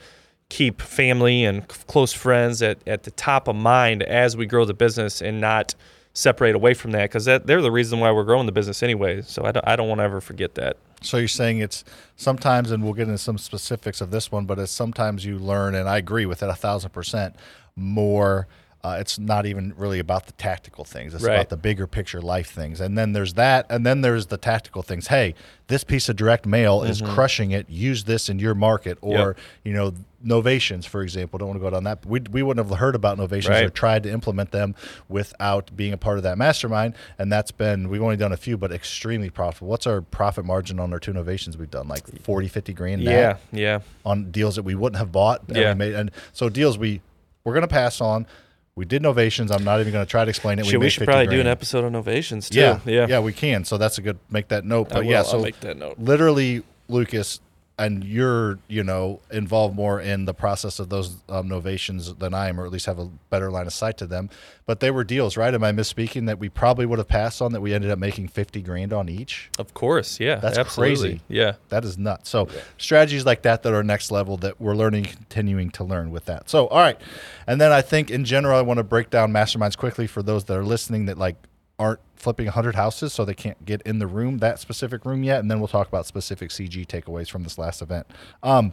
keep 0.48 0.80
family 0.80 1.44
and 1.44 1.66
close 1.68 2.12
friends 2.12 2.60
at, 2.62 2.78
at 2.86 3.04
the 3.04 3.10
top 3.12 3.48
of 3.48 3.56
mind 3.56 4.02
as 4.02 4.36
we 4.36 4.46
grow 4.46 4.64
the 4.64 4.74
business 4.74 5.22
and 5.22 5.40
not 5.40 5.74
separate 6.12 6.56
away 6.56 6.74
from 6.74 6.90
that 6.90 7.04
because 7.04 7.24
they're 7.24 7.62
the 7.62 7.70
reason 7.70 8.00
why 8.00 8.10
we're 8.10 8.24
growing 8.24 8.46
the 8.46 8.52
business 8.52 8.82
anyway. 8.82 9.22
So 9.22 9.44
I 9.44 9.52
don't, 9.52 9.66
I 9.66 9.76
don't 9.76 9.88
want 9.88 10.00
to 10.00 10.04
ever 10.04 10.20
forget 10.20 10.56
that. 10.56 10.76
So 11.02 11.16
you're 11.16 11.28
saying 11.28 11.60
it's 11.60 11.84
sometimes, 12.16 12.72
and 12.72 12.82
we'll 12.82 12.92
get 12.92 13.06
into 13.06 13.18
some 13.18 13.38
specifics 13.38 14.00
of 14.00 14.10
this 14.10 14.30
one, 14.30 14.44
but 14.44 14.58
it's 14.58 14.72
sometimes 14.72 15.24
you 15.24 15.38
learn, 15.38 15.74
and 15.74 15.88
I 15.88 15.96
agree 15.98 16.26
with 16.26 16.42
it 16.42 16.48
a 16.48 16.54
thousand 16.54 16.90
percent 16.90 17.36
more. 17.76 18.48
Uh, 18.82 18.96
it's 18.98 19.18
not 19.18 19.44
even 19.44 19.74
really 19.76 19.98
about 19.98 20.24
the 20.24 20.32
tactical 20.32 20.84
things. 20.86 21.12
It's 21.14 21.22
Right. 21.22 21.34
about 21.34 21.50
the 21.50 21.58
bigger 21.58 21.86
picture 21.86 22.22
life 22.22 22.50
things. 22.50 22.80
And 22.80 22.96
then 22.96 23.12
there's 23.12 23.34
that, 23.34 23.66
and 23.68 23.84
then 23.84 24.00
there's 24.00 24.26
the 24.26 24.38
tactical 24.38 24.80
things. 24.82 25.08
Hey, 25.08 25.34
this 25.68 25.84
piece 25.84 26.08
of 26.08 26.16
direct 26.16 26.46
mail 26.46 26.82
is 26.82 27.02
crushing 27.02 27.50
it. 27.50 27.68
Use 27.68 28.04
this 28.04 28.30
in 28.30 28.38
your 28.38 28.54
market, 28.54 28.96
or 29.02 29.10
Mm-hmm. 29.10 29.20
Yep. 29.28 29.36
you 29.64 29.72
know, 29.74 29.92
novations, 30.24 30.86
for 30.86 31.02
example. 31.02 31.38
Don't 31.38 31.48
want 31.48 31.60
to 31.60 31.62
go 31.62 31.68
down 31.70 31.84
that. 31.84 32.04
We 32.06 32.20
we 32.30 32.42
wouldn't 32.42 32.66
have 32.66 32.78
heard 32.78 32.94
about 32.94 33.18
novations 33.18 33.62
or 33.62 33.68
tried 33.68 34.02
to 34.04 34.10
implement 34.10 34.50
them 34.50 34.74
without 35.10 35.70
being 35.76 35.92
a 35.92 35.96
part 35.98 36.16
of 36.16 36.22
that 36.22 36.38
mastermind. 36.38 36.94
And 37.18 37.30
that's 37.30 37.50
been 37.50 37.88
we've 37.90 38.02
only 38.02 38.16
done 38.16 38.32
a 38.32 38.36
few, 38.36 38.56
but 38.56 38.72
extremely 38.72 39.28
profitable. 39.30 39.68
What's 39.68 39.86
our 39.86 40.00
profit 40.00 40.44
margin 40.46 40.80
on 40.80 40.92
our 40.92 40.98
two 40.98 41.12
novations 41.12 41.56
we've 41.56 41.70
done? 41.70 41.86
Like 41.88 42.06
40, 42.22 42.48
50 42.48 42.72
grand 42.72 43.02
Yeah, 43.02 43.36
yeah. 43.52 43.80
on 44.06 44.30
deals 44.30 44.56
that 44.56 44.62
we 44.62 44.74
wouldn't 44.74 44.98
have 44.98 45.12
bought. 45.12 45.42
and 45.48 45.56
Yeah. 45.56 45.74
made, 45.74 45.94
and 45.94 46.10
so 46.32 46.48
deals 46.48 46.78
we 46.78 47.02
we're 47.44 47.54
gonna 47.54 47.68
pass 47.68 48.00
on. 48.00 48.26
We 48.76 48.84
did 48.84 49.02
novations. 49.02 49.50
I'm 49.50 49.64
not 49.64 49.80
even 49.80 49.92
going 49.92 50.04
to 50.04 50.10
try 50.10 50.24
to 50.24 50.28
explain 50.28 50.58
it. 50.58 50.66
Shit, 50.66 50.78
we 50.78 50.86
made 50.86 50.90
should 50.90 51.00
50 51.00 51.12
probably 51.12 51.26
do 51.34 51.40
an 51.40 51.46
episode 51.46 51.84
on 51.84 51.92
novations 51.92 52.48
too. 52.48 52.60
Yeah, 52.60 52.80
yeah, 52.86 53.06
yeah, 53.08 53.20
we 53.20 53.32
can. 53.32 53.64
So 53.64 53.76
that's 53.78 53.98
a 53.98 54.02
good 54.02 54.18
make 54.30 54.48
that 54.48 54.64
note. 54.64 54.88
But 54.90 54.98
will. 54.98 55.10
yeah, 55.10 55.18
I'll 55.18 55.24
so 55.24 55.42
make 55.42 55.60
that 55.60 55.76
note. 55.76 55.98
literally, 55.98 56.62
Lucas, 56.88 57.40
and 57.80 58.04
you're 58.04 58.58
you 58.68 58.84
know 58.84 59.20
involved 59.30 59.74
more 59.74 59.98
in 60.00 60.26
the 60.26 60.34
process 60.34 60.78
of 60.78 60.90
those 60.90 61.16
um, 61.30 61.48
novations 61.48 62.16
than 62.18 62.34
I 62.34 62.50
am, 62.50 62.60
or 62.60 62.66
at 62.66 62.70
least 62.70 62.84
have 62.84 62.98
a 62.98 63.06
better 63.30 63.50
line 63.50 63.66
of 63.66 63.72
sight 63.72 63.96
to 63.98 64.06
them. 64.06 64.28
But 64.66 64.80
they 64.80 64.90
were 64.90 65.02
deals, 65.02 65.36
right? 65.36 65.52
Am 65.52 65.64
I 65.64 65.72
misspeaking 65.72 66.26
that 66.26 66.38
we 66.38 66.50
probably 66.50 66.84
would 66.84 66.98
have 66.98 67.08
passed 67.08 67.40
on 67.40 67.52
that 67.52 67.62
we 67.62 67.72
ended 67.72 67.90
up 67.90 67.98
making 67.98 68.28
50 68.28 68.60
grand 68.60 68.92
on 68.92 69.08
each? 69.08 69.50
Of 69.58 69.72
course, 69.72 70.20
yeah. 70.20 70.36
That's 70.36 70.58
absolutely. 70.58 70.96
crazy. 70.96 71.20
Yeah. 71.28 71.54
That 71.70 71.84
is 71.84 71.96
nuts. 71.96 72.28
So 72.28 72.48
strategies 72.76 73.24
like 73.24 73.42
that 73.42 73.62
that 73.62 73.72
are 73.72 73.82
next 73.82 74.10
level 74.10 74.36
that 74.38 74.60
we're 74.60 74.76
learning, 74.76 75.04
continuing 75.04 75.70
to 75.70 75.84
learn 75.84 76.10
with 76.10 76.26
that. 76.26 76.50
So 76.50 76.66
all 76.68 76.78
right, 76.78 77.00
and 77.46 77.60
then 77.60 77.72
I 77.72 77.80
think 77.80 78.10
in 78.10 78.26
general 78.26 78.58
I 78.58 78.62
want 78.62 78.78
to 78.78 78.84
break 78.84 79.08
down 79.08 79.32
masterminds 79.32 79.76
quickly 79.76 80.06
for 80.06 80.22
those 80.22 80.44
that 80.44 80.56
are 80.56 80.64
listening 80.64 81.06
that 81.06 81.16
like 81.16 81.36
aren't 81.80 82.00
flipping 82.14 82.46
100 82.46 82.74
houses 82.76 83.12
so 83.12 83.24
they 83.24 83.34
can't 83.34 83.64
get 83.64 83.80
in 83.82 83.98
the 83.98 84.06
room 84.06 84.38
that 84.38 84.60
specific 84.60 85.04
room 85.04 85.24
yet 85.24 85.40
and 85.40 85.50
then 85.50 85.58
we'll 85.58 85.66
talk 85.66 85.88
about 85.88 86.06
specific 86.06 86.50
cg 86.50 86.86
takeaways 86.86 87.28
from 87.30 87.42
this 87.42 87.56
last 87.58 87.80
event 87.80 88.06
um, 88.42 88.72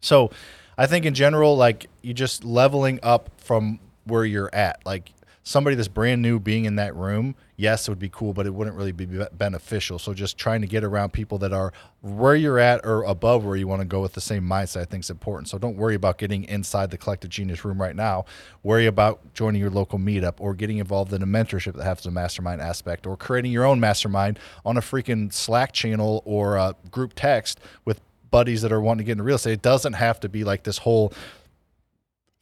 so 0.00 0.30
I 0.76 0.86
think 0.86 1.04
in 1.04 1.14
general, 1.14 1.56
like 1.56 1.86
you 2.02 2.14
just 2.14 2.44
leveling 2.44 2.98
up 3.02 3.30
from 3.38 3.78
where 4.04 4.24
you're 4.24 4.50
at. 4.52 4.80
Like 4.84 5.12
somebody 5.44 5.76
that's 5.76 5.88
brand 5.88 6.22
new 6.22 6.40
being 6.40 6.64
in 6.64 6.76
that 6.76 6.96
room, 6.96 7.36
yes, 7.56 7.86
it 7.86 7.90
would 7.90 7.98
be 7.98 8.08
cool, 8.08 8.32
but 8.32 8.46
it 8.46 8.54
wouldn't 8.54 8.74
really 8.74 8.92
be 8.92 9.04
be- 9.04 9.24
beneficial. 9.34 9.98
So 9.98 10.14
just 10.14 10.38
trying 10.38 10.62
to 10.62 10.66
get 10.66 10.82
around 10.82 11.12
people 11.12 11.36
that 11.38 11.52
are 11.52 11.72
where 12.00 12.34
you're 12.34 12.58
at 12.58 12.84
or 12.84 13.04
above 13.04 13.44
where 13.44 13.54
you 13.54 13.68
want 13.68 13.82
to 13.82 13.86
go 13.86 14.00
with 14.00 14.14
the 14.14 14.22
same 14.22 14.42
mindset, 14.42 14.80
I 14.80 14.84
think 14.86 15.04
is 15.04 15.10
important. 15.10 15.48
So 15.48 15.58
don't 15.58 15.76
worry 15.76 15.94
about 15.94 16.16
getting 16.16 16.44
inside 16.44 16.90
the 16.90 16.96
collective 16.96 17.30
genius 17.30 17.62
room 17.62 17.80
right 17.80 17.94
now. 17.94 18.24
Worry 18.62 18.86
about 18.86 19.34
joining 19.34 19.60
your 19.60 19.70
local 19.70 19.98
meetup 19.98 20.34
or 20.38 20.54
getting 20.54 20.78
involved 20.78 21.12
in 21.12 21.22
a 21.22 21.26
mentorship 21.26 21.74
that 21.74 21.84
has 21.84 22.06
a 22.06 22.10
mastermind 22.10 22.62
aspect 22.62 23.06
or 23.06 23.16
creating 23.16 23.52
your 23.52 23.64
own 23.64 23.78
mastermind 23.78 24.38
on 24.64 24.78
a 24.78 24.80
freaking 24.80 25.30
Slack 25.30 25.72
channel 25.72 26.22
or 26.24 26.56
a 26.56 26.74
group 26.90 27.12
text 27.14 27.60
with 27.84 28.00
buddies 28.30 28.62
that 28.62 28.72
are 28.72 28.80
wanting 28.80 28.98
to 28.98 29.04
get 29.04 29.12
into 29.12 29.24
real 29.24 29.36
estate. 29.36 29.52
It 29.52 29.62
doesn't 29.62 29.92
have 29.92 30.18
to 30.20 30.28
be 30.28 30.42
like 30.42 30.64
this 30.64 30.78
whole 30.78 31.12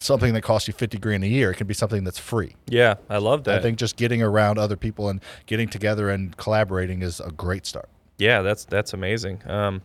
something 0.04 0.34
that 0.34 0.42
costs 0.42 0.68
you 0.68 0.74
50 0.74 0.98
grand 0.98 1.24
a 1.24 1.28
year. 1.28 1.50
It 1.50 1.56
can 1.56 1.66
be 1.66 1.74
something 1.74 2.04
that's 2.04 2.18
free. 2.18 2.54
Yeah, 2.66 2.94
I 3.08 3.18
love 3.18 3.44
that. 3.44 3.58
I 3.58 3.62
think 3.62 3.78
just 3.78 3.96
getting 3.96 4.22
around 4.22 4.58
other 4.58 4.76
people 4.76 5.08
and 5.08 5.20
getting 5.46 5.68
together 5.68 6.10
and 6.10 6.36
collaborating 6.36 7.02
is 7.02 7.20
a 7.20 7.30
great 7.30 7.66
start. 7.66 7.88
Yeah, 8.18 8.42
that's 8.42 8.64
that's 8.64 8.92
amazing. 8.92 9.42
Um, 9.46 9.82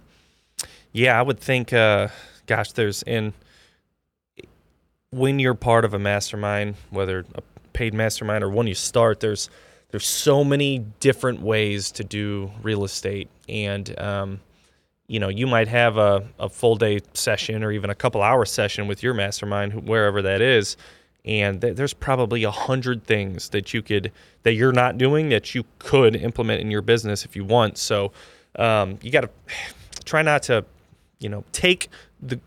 yeah, 0.92 1.20
I 1.20 1.22
would 1.22 1.40
think. 1.40 1.74
Uh, 1.74 2.10
gosh, 2.46 2.72
there's 2.72 3.04
in 3.04 3.34
when 5.12 5.40
you're 5.40 5.54
part 5.54 5.86
of 5.86 5.94
a 5.94 6.00
mastermind, 6.00 6.76
whether 6.90 7.26
a 7.36 7.42
paid 7.74 7.94
mastermind 7.94 8.44
or 8.44 8.50
when 8.50 8.68
you 8.68 8.76
start, 8.76 9.20
there's 9.20 9.50
there's 9.92 10.06
so 10.06 10.44
many 10.44 10.80
different 11.00 11.42
ways 11.42 11.92
to 11.92 12.04
do 12.04 12.52
real 12.62 12.84
estate, 12.84 13.30
and 13.48 13.98
um, 14.00 14.40
you 15.08 15.20
know 15.20 15.30
you 15.30 15.48
might 15.48 15.68
have 15.68 15.98
a, 15.98 16.28
a 16.40 16.50
full 16.50 16.76
day 16.76 17.00
session 17.14 17.64
or 17.64 17.72
even 17.72 17.90
a 17.90 17.96
couple 17.96 18.22
hour 18.22 18.46
session 18.46 18.88
with 18.88 19.04
your 19.04 19.14
mastermind, 19.14 19.88
wherever 19.88 20.22
that 20.22 20.42
is, 20.42 20.78
and 21.26 21.62
th- 21.62 21.76
there's 21.76 21.94
probably 21.94 22.44
a 22.44 22.52
hundred 22.52 23.04
things 23.04 23.50
that 23.50 23.74
you 23.74 23.82
could 23.82 24.12
that 24.44 24.54
you're 24.54 24.72
not 24.72 24.98
doing 24.98 25.30
that 25.30 25.54
you 25.54 25.66
could 25.80 26.16
implement 26.16 26.62
in 26.62 26.72
your 26.72 26.82
business 26.82 27.26
if 27.26 27.36
you 27.36 27.44
want. 27.44 27.78
So 27.78 28.12
um, 28.58 28.98
you 29.02 29.12
got 29.12 29.22
to 29.22 29.30
try 30.06 30.22
not 30.22 30.44
to, 30.44 30.66
you 31.20 31.30
know, 31.30 31.44
take 31.52 31.90
the 32.22 32.40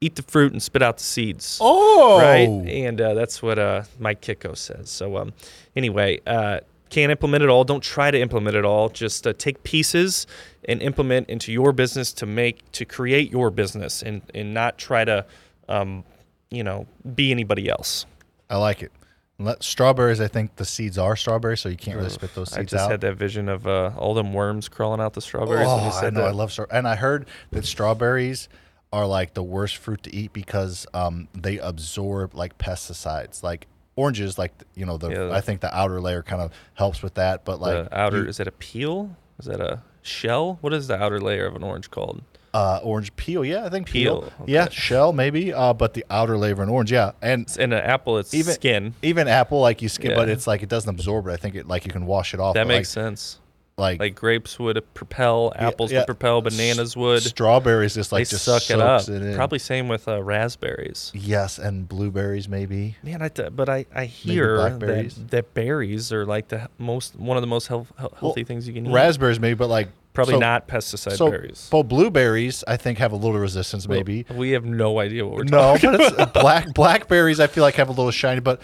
eat 0.00 0.16
the 0.16 0.22
fruit 0.22 0.52
and 0.52 0.62
spit 0.62 0.82
out 0.82 0.98
the 0.98 1.04
seeds. 1.04 1.58
Oh, 1.60 2.18
right? 2.20 2.48
And 2.68 3.00
uh, 3.00 3.14
that's 3.14 3.42
what 3.42 3.58
uh, 3.58 3.84
Mike 3.98 4.20
Kicko 4.20 4.56
says. 4.56 4.90
So, 4.90 5.16
um, 5.16 5.32
anyway, 5.76 6.20
uh, 6.26 6.60
can't 6.94 7.10
implement 7.10 7.42
it 7.42 7.48
all. 7.50 7.64
Don't 7.64 7.82
try 7.82 8.12
to 8.12 8.20
implement 8.20 8.56
it 8.56 8.64
all. 8.64 8.88
Just 8.88 9.26
uh, 9.26 9.32
take 9.36 9.64
pieces 9.64 10.28
and 10.68 10.80
implement 10.80 11.28
into 11.28 11.52
your 11.52 11.72
business 11.72 12.12
to 12.12 12.26
make 12.26 12.70
to 12.72 12.84
create 12.84 13.32
your 13.32 13.50
business, 13.50 14.02
and 14.02 14.22
and 14.32 14.54
not 14.54 14.78
try 14.78 15.04
to, 15.04 15.26
um, 15.68 16.04
you 16.50 16.62
know, 16.62 16.86
be 17.16 17.32
anybody 17.32 17.68
else. 17.68 18.06
I 18.48 18.58
like 18.58 18.82
it. 18.82 18.92
Let, 19.40 19.64
strawberries, 19.64 20.20
I 20.20 20.28
think 20.28 20.54
the 20.54 20.64
seeds 20.64 20.96
are 20.96 21.16
strawberries, 21.16 21.60
so 21.60 21.68
you 21.68 21.76
can't 21.76 21.96
really 21.96 22.10
spit 22.10 22.32
those 22.36 22.50
seeds 22.50 22.56
out. 22.56 22.60
I 22.60 22.64
just 22.64 22.84
out. 22.84 22.90
had 22.92 23.00
that 23.00 23.16
vision 23.16 23.48
of 23.48 23.66
uh, 23.66 23.90
all 23.96 24.14
them 24.14 24.32
worms 24.32 24.68
crawling 24.68 25.00
out 25.00 25.14
the 25.14 25.20
strawberries. 25.20 25.66
Oh, 25.68 25.76
I 26.00 26.10
know. 26.10 26.20
that. 26.20 26.28
I 26.28 26.30
love 26.30 26.52
straw. 26.52 26.66
And 26.70 26.86
I 26.86 26.94
heard 26.94 27.26
that 27.50 27.64
strawberries 27.64 28.48
are 28.92 29.06
like 29.08 29.34
the 29.34 29.42
worst 29.42 29.78
fruit 29.78 30.04
to 30.04 30.14
eat 30.14 30.32
because 30.32 30.86
um, 30.94 31.26
they 31.34 31.58
absorb 31.58 32.36
like 32.36 32.56
pesticides. 32.58 33.42
Like 33.42 33.66
oranges, 33.96 34.38
like 34.38 34.52
you 34.74 34.86
know, 34.86 34.96
the 34.96 35.10
Yeah. 35.10 35.36
I 35.36 35.40
think 35.40 35.60
the 35.60 35.74
outer 35.76 36.00
layer 36.00 36.22
kind 36.22 36.42
of 36.42 36.52
helps 36.74 37.02
with 37.02 37.14
that. 37.14 37.44
But 37.44 37.60
like 37.60 37.88
the 37.90 37.98
outer 37.98 38.22
you- 38.22 38.28
is 38.28 38.36
that 38.38 38.48
a 38.48 38.52
peel? 38.52 39.16
Is 39.38 39.46
that 39.46 39.60
a 39.60 39.82
shell? 40.02 40.58
What 40.60 40.72
is 40.72 40.86
the 40.88 40.96
outer 41.02 41.20
layer 41.20 41.46
of 41.46 41.56
an 41.56 41.62
orange 41.62 41.90
called? 41.90 42.22
uh, 42.54 42.78
orange 42.84 43.14
peel, 43.16 43.44
yeah, 43.44 43.64
I 43.64 43.68
think 43.68 43.88
peel, 43.88 44.22
Peel, 44.22 44.32
yeah, 44.46 44.68
shell 44.68 45.12
maybe. 45.12 45.52
Uh, 45.52 45.72
but 45.72 45.94
the 45.94 46.04
outer 46.08 46.38
layer 46.38 46.52
of 46.52 46.60
an 46.60 46.68
orange, 46.68 46.92
yeah, 46.92 47.10
and 47.20 47.52
In 47.58 47.72
an 47.72 47.80
apple, 47.80 48.16
it's 48.18 48.32
even 48.32 48.54
skin. 48.54 48.94
Even 49.02 49.26
apple, 49.26 49.60
like 49.60 49.82
you 49.82 49.88
skin, 49.88 50.14
but 50.14 50.28
it's 50.28 50.46
like 50.46 50.62
it 50.62 50.68
doesn't 50.68 50.88
absorb 50.88 51.26
it. 51.26 51.32
I 51.32 51.36
think 51.36 51.56
it 51.56 51.66
like 51.66 51.84
you 51.84 51.90
can 51.90 52.06
wash 52.06 52.32
it 52.32 52.38
off. 52.38 52.54
That 52.54 52.68
makes 52.68 52.96
like, 52.96 53.04
sense. 53.06 53.40
Like, 53.76 53.98
Like 53.98 54.14
grapes 54.14 54.56
would 54.60 54.80
propel, 54.94 55.52
apples 55.56 55.90
yeah. 55.90 55.98
would 56.00 56.06
propel, 56.06 56.40
bananas 56.42 56.96
would. 56.96 57.22
strawberries 57.24 57.94
just 57.94 58.12
like 58.12 58.20
they 58.28 58.30
just 58.30 58.44
suck 58.44 58.70
it 58.70 58.80
up. 58.80 59.08
in. 59.08 59.34
Probably 59.34 59.58
same 59.58 59.88
with 59.88 60.06
uh, 60.06 60.22
raspberries. 60.22 61.10
yes, 61.12 61.58
and 61.58 61.88
blueberries 61.88 62.48
maybe. 62.48 62.96
Man, 63.02 63.20
I 63.20 63.28
th- 63.28 63.50
but 63.56 63.68
I, 63.68 63.84
I 63.92 64.04
hear 64.04 64.58
that, 64.78 65.10
that 65.30 65.54
berries 65.54 66.12
are 66.12 66.24
like 66.24 66.48
the 66.48 66.68
most 66.78 67.16
one 67.16 67.36
of 67.36 67.40
the 67.40 67.48
most 67.48 67.66
health, 67.66 67.92
health, 67.98 68.14
healthy 68.18 68.44
things 68.44 68.68
you 68.68 68.74
can 68.74 68.86
eat. 68.86 68.92
Raspberries 68.92 69.40
maybe, 69.40 69.54
but 69.54 69.68
like 69.68 69.88
Probably 70.12 70.34
so- 70.34 70.38
not 70.38 70.68
pesticide 70.68 71.16
So, 71.16 71.28
berries. 71.28 71.68
Well, 71.72 71.82
blueberries, 71.82 72.62
I 72.68 72.76
think, 72.76 72.98
have 72.98 73.10
a 73.10 73.16
little 73.16 73.40
resistance. 73.40 73.88
Maybe 73.88 74.24
we 74.32 74.50
have 74.50 74.64
no 74.64 75.00
idea 75.00 75.26
what 75.26 75.34
we're 75.34 75.42
no, 75.44 75.76
talking. 75.76 75.90
but 75.90 76.00
it's 76.20 76.32
black 76.32 76.72
blackberries. 76.74 77.40
I 77.40 77.48
feel 77.48 77.62
like 77.64 77.74
have 77.74 77.88
a 77.88 77.92
little 77.92 78.12
shiny, 78.12 78.38
but 78.40 78.60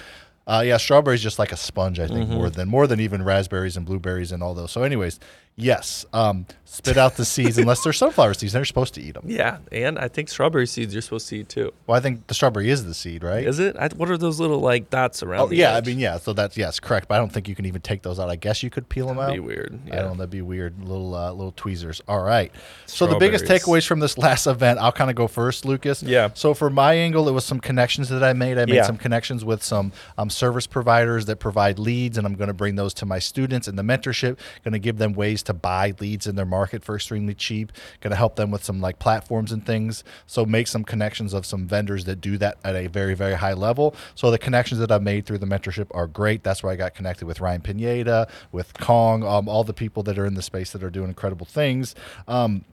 uh, 0.47 0.63
yeah, 0.67 0.77
strawberries 0.79 1.23
just 1.23 1.39
like 1.39 1.53
a 1.53 1.57
sponge. 1.57 2.01
I 2.01 2.07
think 2.07 2.29
Mm-hmm. 2.29 2.35
more 2.35 2.51
than 2.51 2.69
more 2.69 2.87
than 2.87 3.01
even 3.01 3.23
raspberries 3.23 3.77
and 3.77 3.87
blueberries 3.87 4.33
and 4.33 4.43
all 4.43 4.55
those. 4.55 4.73
So, 4.73 4.83
anyways, 4.83 5.21
yes, 5.57 6.07
um, 6.12 6.47
spit 6.64 6.97
out 6.97 7.16
the 7.16 7.25
seeds 7.25 7.59
unless 7.59 7.83
they're 7.83 7.92
sunflower 7.92 8.35
seeds. 8.35 8.52
They're 8.52 8.64
supposed 8.64 8.95
to 8.95 9.02
eat 9.02 9.14
them. 9.14 9.25
Yeah, 9.26 9.59
and 9.73 9.99
I 9.99 10.09
think 10.09 10.28
strawberry 10.28 10.66
seeds 10.66 10.95
you're 10.95 11.02
supposed 11.02 11.28
to 11.28 11.38
eat 11.38 11.49
too. 11.49 11.73
Well, 11.87 11.97
I 11.97 12.00
think 12.00 12.26
the 12.28 12.35
strawberry 12.35 12.71
is 12.71 12.85
the 12.85 12.95
seed, 12.95 13.23
right? 13.23 13.47
Is 13.47 13.59
it? 13.59 13.76
I, 13.76 13.88
what 13.97 14.11
are 14.11 14.16
those 14.16 14.40
little 14.40 14.61
like 14.61 14.90
dots 14.90 15.23
around? 15.23 15.40
Oh 15.40 15.50
yeah, 15.50 15.75
I 15.76 15.80
mean 15.80 15.99
yeah. 15.99 16.19
So 16.19 16.33
that's 16.33 16.57
yes, 16.57 16.80
correct. 16.80 17.09
But 17.09 17.16
I 17.16 17.19
don't 17.19 17.33
think 17.33 17.49
you 17.49 17.54
can 17.54 17.66
even 17.66 17.80
take 17.83 18.02
those 18.02 18.19
out. 18.21 18.30
I 18.30 18.37
guess 18.37 18.62
you 18.62 18.71
could 18.71 18.88
peel 18.88 19.07
them 19.07 19.19
out. 19.19 19.26
That'd 19.28 19.40
out. 19.40 19.42
be 19.42 19.54
weird. 19.54 19.80
I 19.90 19.97
don't 19.97 20.04
know. 20.07 20.14
That'd 20.14 20.30
be 20.30 20.42
weird. 20.42 20.80
Little 20.83 21.14
uh, 21.14 21.33
little 21.33 21.52
tweezers. 21.52 22.00
All 22.09 22.23
right. 22.23 22.52
So 22.87 23.07
the 23.07 23.19
biggest 23.19 23.45
takeaways 23.45 23.87
from 23.87 24.00
this 24.00 24.16
last 24.19 24.47
event, 24.47 24.78
I'll 24.78 24.92
kind 24.92 25.11
of 25.11 25.16
go 25.16 25.26
first, 25.26 25.64
Lucas. 25.64 26.02
Yeah. 26.02 26.30
So 26.35 26.54
for 26.54 26.71
my 26.71 26.95
angle, 26.95 27.28
it 27.28 27.33
was 27.33 27.45
some 27.45 27.61
connections 27.61 28.09
that 28.09 28.23
I 28.23 28.33
made. 28.33 28.59
I 28.59 28.64
made 28.66 28.76
Yeah. 28.76 28.87
some 28.87 28.97
connections 28.97 29.45
with 29.45 29.62
some 29.62 29.92
um, 30.16 30.30
service 30.30 30.66
providers 30.66 31.26
that 31.26 31.37
provide 31.37 31.78
leads, 31.78 32.16
and 32.16 32.26
I'm 32.26 32.35
going 32.35 32.49
to 32.49 32.54
bring 32.54 32.76
those 32.76 32.95
to 32.95 33.07
my 33.07 33.19
students 33.19 33.69
in 33.69 33.76
the 33.76 33.83
mentorship. 33.83 34.38
Going 34.64 34.73
to 34.73 34.78
give 34.78 34.99
them 34.99 35.12
ways 35.12 35.40
to 35.45 35.55
buy 35.55 35.95
leads 36.01 36.27
in 36.27 36.37
their 36.37 36.47
market 36.47 36.85
for 36.85 36.95
extremely 36.95 37.35
cheap. 37.35 37.73
Going 38.01 38.11
to 38.11 38.17
help 38.17 38.37
them 38.37 38.51
with 38.51 38.65
some 38.65 38.81
like 38.81 38.99
platforms 38.99 39.53
and 39.53 39.65
things. 39.65 40.05
So 40.27 40.45
make 40.45 40.67
some 40.67 40.85
connections 40.85 41.33
of 41.33 41.47
some 41.47 41.67
vendors 41.67 42.05
that 42.05 42.21
do 42.21 42.39
that 42.39 42.59
at 42.65 42.75
a 42.75 42.87
very 42.87 43.15
very 43.15 43.35
high 43.35 43.55
level. 43.55 43.95
So 44.15 44.31
the 44.31 44.39
connections 44.39 44.81
that 44.81 44.91
I've 44.91 45.03
made 45.03 45.27
through 45.27 45.39
the 45.39 45.47
mentorship 45.47 45.89
are 45.93 46.07
great. 46.07 46.43
That's 46.43 46.63
where 46.63 46.73
I 46.73 46.77
got 46.77 46.95
connected 46.95 47.27
with 47.27 47.41
Ryan 47.41 47.61
Pineda, 47.61 48.29
with 48.53 48.79
Kong, 48.79 49.23
um, 49.23 49.49
all 49.49 49.65
the 49.65 49.75
people 49.75 50.03
that 50.05 50.19
are 50.19 50.27
in 50.27 50.35
the 50.35 50.43
space 50.43 50.71
that 50.73 50.83
are 50.83 50.91
doing 50.91 51.09
incredible 51.09 51.47
things. 51.47 51.95
Um, 52.29 52.65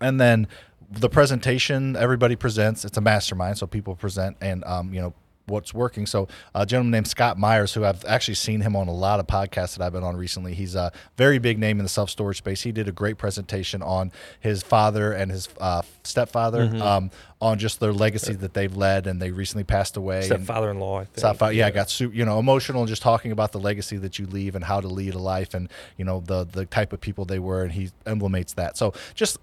and 0.00 0.20
then 0.20 0.48
the 0.90 1.08
presentation 1.08 1.96
everybody 1.96 2.36
presents 2.36 2.84
it's 2.84 2.98
a 2.98 3.00
mastermind 3.00 3.56
so 3.56 3.66
people 3.66 3.96
present 3.96 4.36
and 4.42 4.62
um, 4.64 4.92
you 4.92 5.00
know 5.00 5.14
what's 5.46 5.74
working 5.74 6.06
so 6.06 6.28
a 6.54 6.64
gentleman 6.64 6.92
named 6.92 7.06
scott 7.08 7.38
meyers 7.38 7.74
who 7.74 7.84
i've 7.84 8.04
actually 8.04 8.34
seen 8.34 8.60
him 8.60 8.76
on 8.76 8.88
a 8.88 8.92
lot 8.92 9.18
of 9.18 9.26
podcasts 9.26 9.76
that 9.76 9.84
i've 9.84 9.92
been 9.92 10.04
on 10.04 10.16
recently 10.16 10.54
he's 10.54 10.74
a 10.74 10.92
very 11.16 11.38
big 11.38 11.58
name 11.58 11.78
in 11.78 11.84
the 11.84 11.88
self-storage 11.88 12.38
space 12.38 12.62
he 12.62 12.72
did 12.72 12.88
a 12.88 12.92
great 12.92 13.18
presentation 13.18 13.82
on 13.82 14.12
his 14.40 14.62
father 14.62 15.12
and 15.12 15.30
his 15.30 15.48
uh, 15.60 15.82
stepfather 16.04 16.62
um, 16.80 17.10
on 17.40 17.58
just 17.58 17.80
their 17.80 17.92
legacy 17.92 18.34
that 18.34 18.54
they've 18.54 18.76
led 18.76 19.06
and 19.06 19.20
they 19.20 19.30
recently 19.30 19.64
passed 19.64 19.96
away 19.96 20.22
Stepfather-in-law. 20.22 21.00
I 21.00 21.04
think. 21.04 21.18
Stepfather, 21.18 21.52
yeah, 21.52 21.66
I 21.66 21.70
got 21.70 21.90
su- 21.90 22.12
you 22.14 22.24
know 22.24 22.38
emotional 22.38 22.86
just 22.86 23.02
talking 23.02 23.32
about 23.32 23.50
the 23.52 23.58
legacy 23.58 23.96
that 23.96 24.18
you 24.18 24.26
leave 24.26 24.54
and 24.54 24.64
how 24.64 24.80
to 24.80 24.88
lead 24.88 25.14
a 25.14 25.18
life 25.18 25.54
and 25.54 25.68
you 25.96 26.04
know 26.04 26.20
the 26.20 26.44
the 26.44 26.66
type 26.66 26.92
of 26.92 27.00
people 27.00 27.24
they 27.24 27.40
were 27.40 27.62
and 27.62 27.72
he 27.72 27.90
implements 28.06 28.52
that. 28.54 28.76
So 28.76 28.94
just 29.14 29.38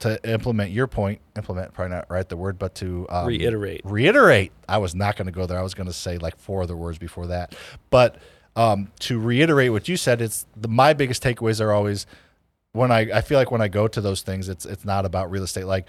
to 0.00 0.30
implement 0.30 0.70
your 0.70 0.86
point, 0.86 1.20
implement 1.36 1.72
probably 1.72 1.94
not 1.96 2.10
right 2.10 2.28
the 2.28 2.36
word, 2.36 2.58
but 2.58 2.74
to 2.76 3.06
um, 3.08 3.26
Reiterate. 3.26 3.80
Reiterate. 3.84 4.52
I 4.68 4.78
was 4.78 4.94
not 4.94 5.16
going 5.16 5.26
to 5.26 5.32
go 5.32 5.46
there. 5.46 5.58
I 5.58 5.62
was 5.62 5.74
going 5.74 5.86
to 5.86 5.92
say 5.92 6.18
like 6.18 6.36
four 6.36 6.62
other 6.62 6.76
words 6.76 6.98
before 6.98 7.28
that, 7.28 7.54
but 7.90 8.16
um, 8.56 8.90
to 9.00 9.18
reiterate 9.18 9.72
what 9.72 9.88
you 9.88 9.96
said, 9.96 10.20
it's 10.20 10.46
the 10.56 10.68
my 10.68 10.92
biggest 10.92 11.22
takeaways 11.22 11.60
are 11.60 11.72
always 11.72 12.06
when 12.72 12.90
I 12.92 13.00
I 13.12 13.20
feel 13.22 13.38
like 13.38 13.50
when 13.50 13.60
I 13.62 13.68
go 13.68 13.88
to 13.88 14.00
those 14.00 14.22
things, 14.22 14.48
it's 14.48 14.66
it's 14.66 14.84
not 14.84 15.04
about 15.06 15.30
real 15.30 15.42
estate 15.42 15.64
like 15.64 15.86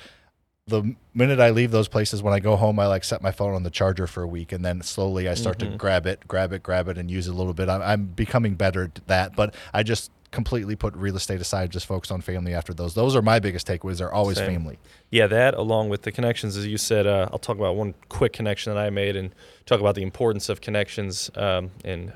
the 0.70 0.96
minute 1.14 1.40
I 1.40 1.52
leave 1.52 1.72
those 1.72 1.88
places, 1.88 2.22
when 2.22 2.34
I 2.34 2.42
go 2.42 2.58
home, 2.58 2.78
I 2.78 2.88
like 2.88 3.06
set 3.06 3.22
my 3.22 3.32
phone 3.32 3.56
on 3.56 3.64
the 3.64 3.70
charger 3.70 4.06
for 4.06 4.22
a 4.24 4.28
week, 4.28 4.52
and 4.52 4.66
then 4.66 4.82
slowly 4.82 5.30
I 5.30 5.34
start 5.34 5.60
Mm-hmm. 5.60 5.72
to 5.72 5.78
grab 5.78 6.06
it, 6.06 6.28
grab 6.28 6.52
it, 6.52 6.62
grab 6.62 6.90
it, 6.90 6.98
and 6.98 7.10
use 7.10 7.28
it 7.30 7.32
a 7.32 7.34
little 7.34 7.54
bit. 7.54 7.70
I'm, 7.70 7.82
I'm 7.82 8.06
becoming 8.08 8.56
better 8.56 8.84
at 8.84 9.08
that, 9.08 9.34
but 9.34 9.56
I 9.74 9.84
just 9.84 10.12
completely 10.32 10.76
put 10.76 10.94
real 10.96 11.16
estate 11.16 11.40
aside, 11.40 11.72
just 11.72 11.86
focus 11.86 12.12
on 12.12 12.22
family 12.22 12.54
after 12.54 12.74
those. 12.74 12.94
Those 12.94 13.16
are 13.16 13.22
my 13.22 13.40
biggest 13.40 13.66
takeaways. 13.66 13.98
They're 14.00 14.12
always 14.14 14.38
Same. 14.38 14.52
family. 14.52 14.78
Yeah, 15.10 15.28
that 15.28 15.54
along 15.54 15.90
with 15.90 16.02
the 16.02 16.12
connections, 16.12 16.58
as 16.58 16.68
you 16.68 16.78
said, 16.78 17.08
uh, 17.08 17.30
I'll 17.32 17.40
talk 17.40 17.58
about 17.58 17.76
one 17.78 17.94
quick 18.10 18.34
connection 18.34 18.74
that 18.74 18.80
I 18.80 18.90
made 18.90 19.16
and 19.16 19.34
talk 19.66 19.80
about 19.80 19.96
the 19.96 20.04
importance 20.04 20.50
of 20.50 20.60
connections. 20.60 21.32
Um, 21.36 21.72
and 21.86 22.12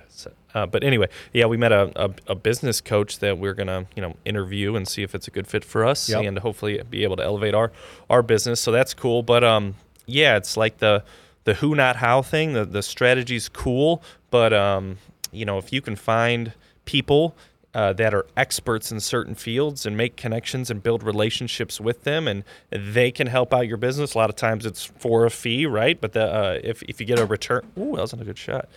uh, 0.53 0.65
but 0.65 0.83
anyway, 0.83 1.07
yeah, 1.31 1.45
we 1.45 1.55
met 1.55 1.71
a, 1.71 1.91
a, 1.95 2.11
a 2.27 2.35
business 2.35 2.81
coach 2.81 3.19
that 3.19 3.37
we're 3.37 3.53
gonna 3.53 3.85
you 3.95 4.01
know 4.01 4.15
interview 4.25 4.75
and 4.75 4.85
see 4.87 5.03
if 5.03 5.15
it's 5.15 5.27
a 5.27 5.31
good 5.31 5.47
fit 5.47 5.63
for 5.63 5.85
us 5.85 6.09
Yep. 6.09 6.25
and 6.25 6.39
hopefully 6.39 6.81
be 6.89 7.03
able 7.03 7.15
to 7.15 7.23
elevate 7.23 7.53
our 7.55 7.71
our 8.09 8.21
business. 8.21 8.59
So 8.59 8.71
that's 8.73 8.93
cool. 8.93 9.23
But 9.23 9.43
um, 9.45 9.75
yeah, 10.05 10.35
it's 10.35 10.57
like 10.57 10.79
the 10.79 11.03
the 11.45 11.53
who 11.55 11.75
not 11.75 11.95
how 11.95 12.21
thing. 12.21 12.53
The 12.53 12.65
the 12.65 12.83
strategy's 12.83 13.47
cool, 13.47 14.03
but 14.29 14.51
um, 14.51 14.97
you 15.31 15.45
know 15.45 15.57
if 15.57 15.71
you 15.71 15.81
can 15.81 15.95
find 15.95 16.51
people 16.83 17.35
uh, 17.73 17.93
that 17.93 18.13
are 18.13 18.25
experts 18.35 18.91
in 18.91 18.99
certain 18.99 19.35
fields 19.35 19.85
and 19.85 19.95
make 19.95 20.15
connections 20.15 20.69
and 20.69 20.83
build 20.83 21.03
relationships 21.03 21.79
with 21.79 22.03
them 22.03 22.27
and 22.27 22.43
they 22.69 23.11
can 23.11 23.27
help 23.27 23.53
out 23.53 23.67
your 23.67 23.77
business 23.77 24.13
a 24.13 24.17
lot 24.17 24.29
of 24.29 24.35
times 24.35 24.65
it's 24.65 24.85
for 24.85 25.25
a 25.25 25.29
fee 25.29 25.65
right 25.65 26.01
but 26.01 26.13
the, 26.13 26.23
uh, 26.23 26.59
if, 26.63 26.83
if 26.83 26.99
you 26.99 27.05
get 27.05 27.19
a 27.19 27.25
return 27.25 27.65
ooh 27.77 27.95
that 27.95 28.01
wasn't 28.01 28.21
a 28.21 28.25
good 28.25 28.37
shot 28.37 28.67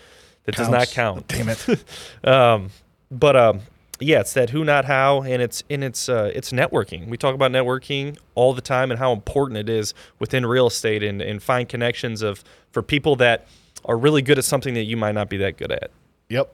that 0.45 0.55
does 0.55 0.69
not 0.69 0.89
count 0.89 1.27
Damn 1.29 1.49
it. 1.49 1.85
um, 2.25 2.71
but 3.11 3.37
um, 3.37 3.61
yeah, 4.01 4.21
it's 4.21 4.33
that 4.35 4.51
who, 4.51 4.65
not 4.65 4.85
how, 4.85 5.23
and 5.23 5.41
it's 5.41 5.63
and 5.71 5.85
it's 5.85 6.09
uh, 6.09 6.31
it's 6.35 6.53
networking. 6.53 7.09
We 7.09 7.17
talk 7.17 7.35
about 7.35 7.53
networking 7.53 8.19
all 8.35 8.53
the 8.53 8.61
time 8.61 8.91
and 8.91 8.99
how 8.99 9.13
important 9.13 9.59
it 9.59 9.69
is 9.69 9.95
within 10.19 10.45
real 10.45 10.67
estate 10.67 11.03
and, 11.03 11.23
and 11.23 11.43
find 11.43 11.69
connections 11.69 12.23
of 12.23 12.43
for 12.73 12.83
people 12.83 13.17
that 13.17 13.47
are 13.85 13.97
really 13.97 14.23
good 14.23 14.39
at 14.39 14.45
something 14.45 14.75
that 14.75 14.85
you 14.85 14.97
might 14.97 15.13
not 15.13 15.29
be 15.29 15.37
that 15.39 15.57
good 15.57 15.71
at. 15.71 15.91
Yep, 16.29 16.53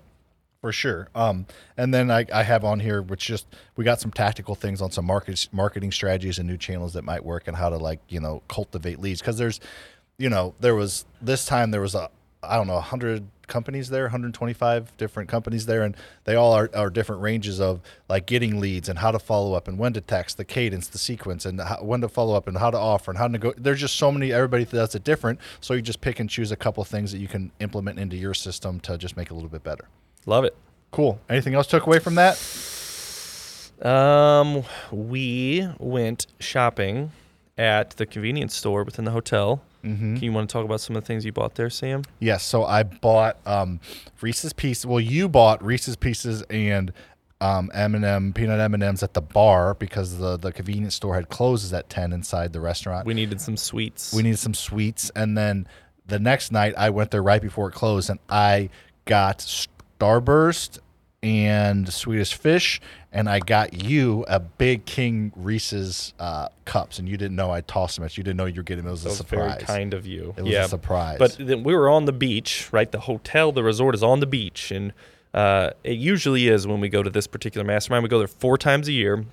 for 0.61 0.73
sure. 0.73 1.09
Um, 1.15 1.47
and 1.77 1.93
then 1.93 2.11
I, 2.11 2.27
I 2.33 2.43
have 2.43 2.65
on 2.65 2.81
here, 2.81 3.03
which 3.03 3.27
just 3.27 3.47
we 3.77 3.85
got 3.85 4.01
some 4.01 4.11
tactical 4.11 4.55
things 4.55 4.83
on 4.83 4.91
some 4.91 5.07
market 5.07 5.49
marketing 5.53 5.93
strategies 5.93 6.39
and 6.39 6.47
new 6.49 6.59
channels 6.59 6.93
that 6.93 7.03
might 7.03 7.25
work 7.25 7.49
and 7.49 7.57
how 7.57 7.71
to 7.71 7.79
like 7.79 8.01
you 8.09 8.21
know 8.21 8.43
cultivate 8.49 9.01
leads 9.01 9.21
because 9.21 9.39
there's, 9.39 9.61
you 10.19 10.29
know, 10.29 10.55
there 10.61 10.75
was 10.75 11.07
this 11.23 11.47
time 11.47 11.71
there 11.71 11.81
was 11.81 11.95
a 11.95 12.11
I 12.43 12.57
don't 12.57 12.67
know 12.67 12.81
hundred 12.81 13.27
companies 13.47 13.89
there, 13.89 14.05
125 14.05 14.97
different 14.97 15.29
companies 15.29 15.67
there, 15.67 15.83
and 15.83 15.97
they 16.25 16.37
all 16.37 16.53
are, 16.53 16.71
are 16.75 16.89
different 16.89 17.21
ranges 17.21 17.59
of 17.61 17.81
like 18.09 18.27
getting 18.27 18.61
leads 18.61 18.89
and 18.89 18.99
how 18.99 19.11
to 19.11 19.19
follow 19.19 19.55
up 19.55 19.67
and 19.67 19.77
when 19.79 19.93
to 19.95 20.01
text, 20.01 20.37
the 20.37 20.45
cadence, 20.45 20.89
the 20.89 20.99
sequence, 20.99 21.45
and 21.45 21.61
how, 21.61 21.83
when 21.83 22.01
to 22.01 22.09
follow 22.09 22.37
up 22.37 22.47
and 22.47 22.57
how 22.59 22.71
to 22.71 22.79
offer 22.79 23.11
and 23.11 23.19
how 23.19 23.27
to 23.27 23.39
go. 23.39 23.53
There's 23.57 23.81
just 23.81 23.97
so 23.97 24.13
many. 24.13 24.33
Everybody 24.33 24.67
does 24.67 24.95
it 24.95 25.05
different, 25.05 25.41
so 25.61 25.75
you 25.75 25.83
just 25.83 26.01
pick 26.01 26.21
and 26.21 26.31
choose 26.31 26.53
a 26.53 26.57
couple 26.57 26.85
things 26.85 27.13
that 27.13 27.19
you 27.19 27.29
can 27.29 27.51
implement 27.61 27.99
into 27.99 28.17
your 28.17 28.35
system 28.35 28.79
to 28.81 28.97
just 28.97 29.17
make 29.17 29.29
it 29.29 29.33
a 29.33 29.35
little 29.35 29.49
bit 29.49 29.65
better. 29.65 29.87
Love 30.27 30.45
it. 30.45 30.55
Cool. 30.91 31.21
Anything 31.29 31.55
else 31.55 31.67
took 31.67 31.87
away 31.87 31.99
from 31.99 32.17
that? 32.17 32.37
Um, 33.83 34.65
we 34.91 35.69
went 35.79 36.27
shopping 36.39 37.13
at 37.57 37.91
the 37.91 38.07
convenience 38.07 38.55
store 38.55 38.85
within 38.85 39.05
the 39.05 39.11
hotel. 39.11 39.63
Mm-hmm. 39.85 40.17
You 40.17 40.33
want 40.33 40.51
to 40.51 40.53
talk 40.53 40.65
about 40.65 40.81
some 40.81 40.97
of 40.97 41.03
the 41.03 41.07
things 41.07 41.25
you 41.25 41.33
bought 41.33 41.55
there, 41.55 41.71
Sam? 41.71 42.03
Yes. 42.19 42.45
So 42.45 42.65
I 42.65 42.83
bought 42.83 43.39
um, 43.47 43.81
Reese's 44.21 44.53
Pieces. 44.53 44.85
Well, 44.85 45.01
you 45.01 45.29
bought 45.29 45.65
Reese's 45.65 45.97
Pieces 45.97 46.43
and 46.51 46.93
um, 47.41 47.71
M&M 47.73 48.35
peanut 48.35 48.61
M&Ms 48.61 49.03
at 49.03 49.15
the 49.15 49.23
bar 49.23 49.75
because 49.75 50.19
the 50.19 50.37
the 50.37 50.53
convenience 50.53 50.95
store 50.95 51.15
had 51.15 51.31
closes 51.31 51.73
at 51.73 51.89
10 51.89 52.13
inside 52.13 52.53
the 52.53 52.61
restaurant. 52.61 53.07
We 53.07 53.15
needed 53.15 53.41
some 53.41 53.57
sweets. 53.57 54.13
We 54.13 54.23
needed 54.23 54.39
some 54.39 54.53
sweets, 54.53 55.11
and 55.17 55.39
then 55.39 55.67
the 56.07 56.19
next 56.19 56.53
night 56.53 56.75
I 56.77 56.91
went 56.91 57.11
there 57.11 57.23
right 57.23 57.41
before 57.41 57.69
it 57.69 57.73
closed, 57.73 58.11
and 58.11 58.19
I 58.29 58.69
got 59.07 59.41
Starburst 60.01 60.79
and 61.23 61.93
Swedish 61.93 62.33
Fish, 62.33 62.81
and 63.13 63.29
I 63.29 63.41
got 63.41 63.85
you 63.85 64.25
a 64.27 64.41
big 64.41 64.87
King 64.87 65.33
Reese's 65.37 66.15
uh, 66.19 66.49
cups, 66.65 66.99
and 66.99 67.07
you 67.07 67.19
didn't 67.19 67.37
know 67.37 67.51
I 67.51 67.61
tossed 67.61 67.97
them 67.97 68.07
at 68.07 68.17
you. 68.17 68.23
You 68.23 68.25
didn't 68.25 68.39
know 68.39 68.47
you 68.47 68.57
were 68.57 68.63
getting 68.63 68.85
them. 68.85 68.89
It 68.89 68.93
was 68.93 69.03
That 69.03 69.09
a 69.11 69.13
was 69.13 69.17
surprise. 69.19 69.55
very 69.57 69.65
kind 69.79 69.93
of 69.95 70.07
you. 70.07 70.35
It 70.39 70.43
was 70.45 70.53
a 70.55 70.69
surprise. 70.69 71.19
But 71.19 71.37
then 71.39 71.63
we 71.63 71.75
were 71.75 71.91
on 71.91 72.07
the 72.07 72.13
beach, 72.13 72.69
right? 72.73 72.91
The 72.91 73.01
hotel, 73.01 73.53
the 73.53 73.63
resort 73.63 73.95
is 73.95 74.03
on 74.03 74.21
the 74.21 74.27
beach, 74.27 74.71
and 74.71 74.95
uh, 75.35 75.71
it 75.85 75.99
usually 75.99 76.49
is 76.49 76.67
when 76.67 76.81
we 76.81 76.89
go 76.89 77.03
to 77.03 77.11
this 77.11 77.27
particular 77.27 77.67
mastermind. 77.67 78.03
We 78.03 78.09
go 78.09 78.19
there 78.19 78.27
four 78.27 78.57
times 78.57 78.89
a 78.89 78.93
year, 78.93 79.27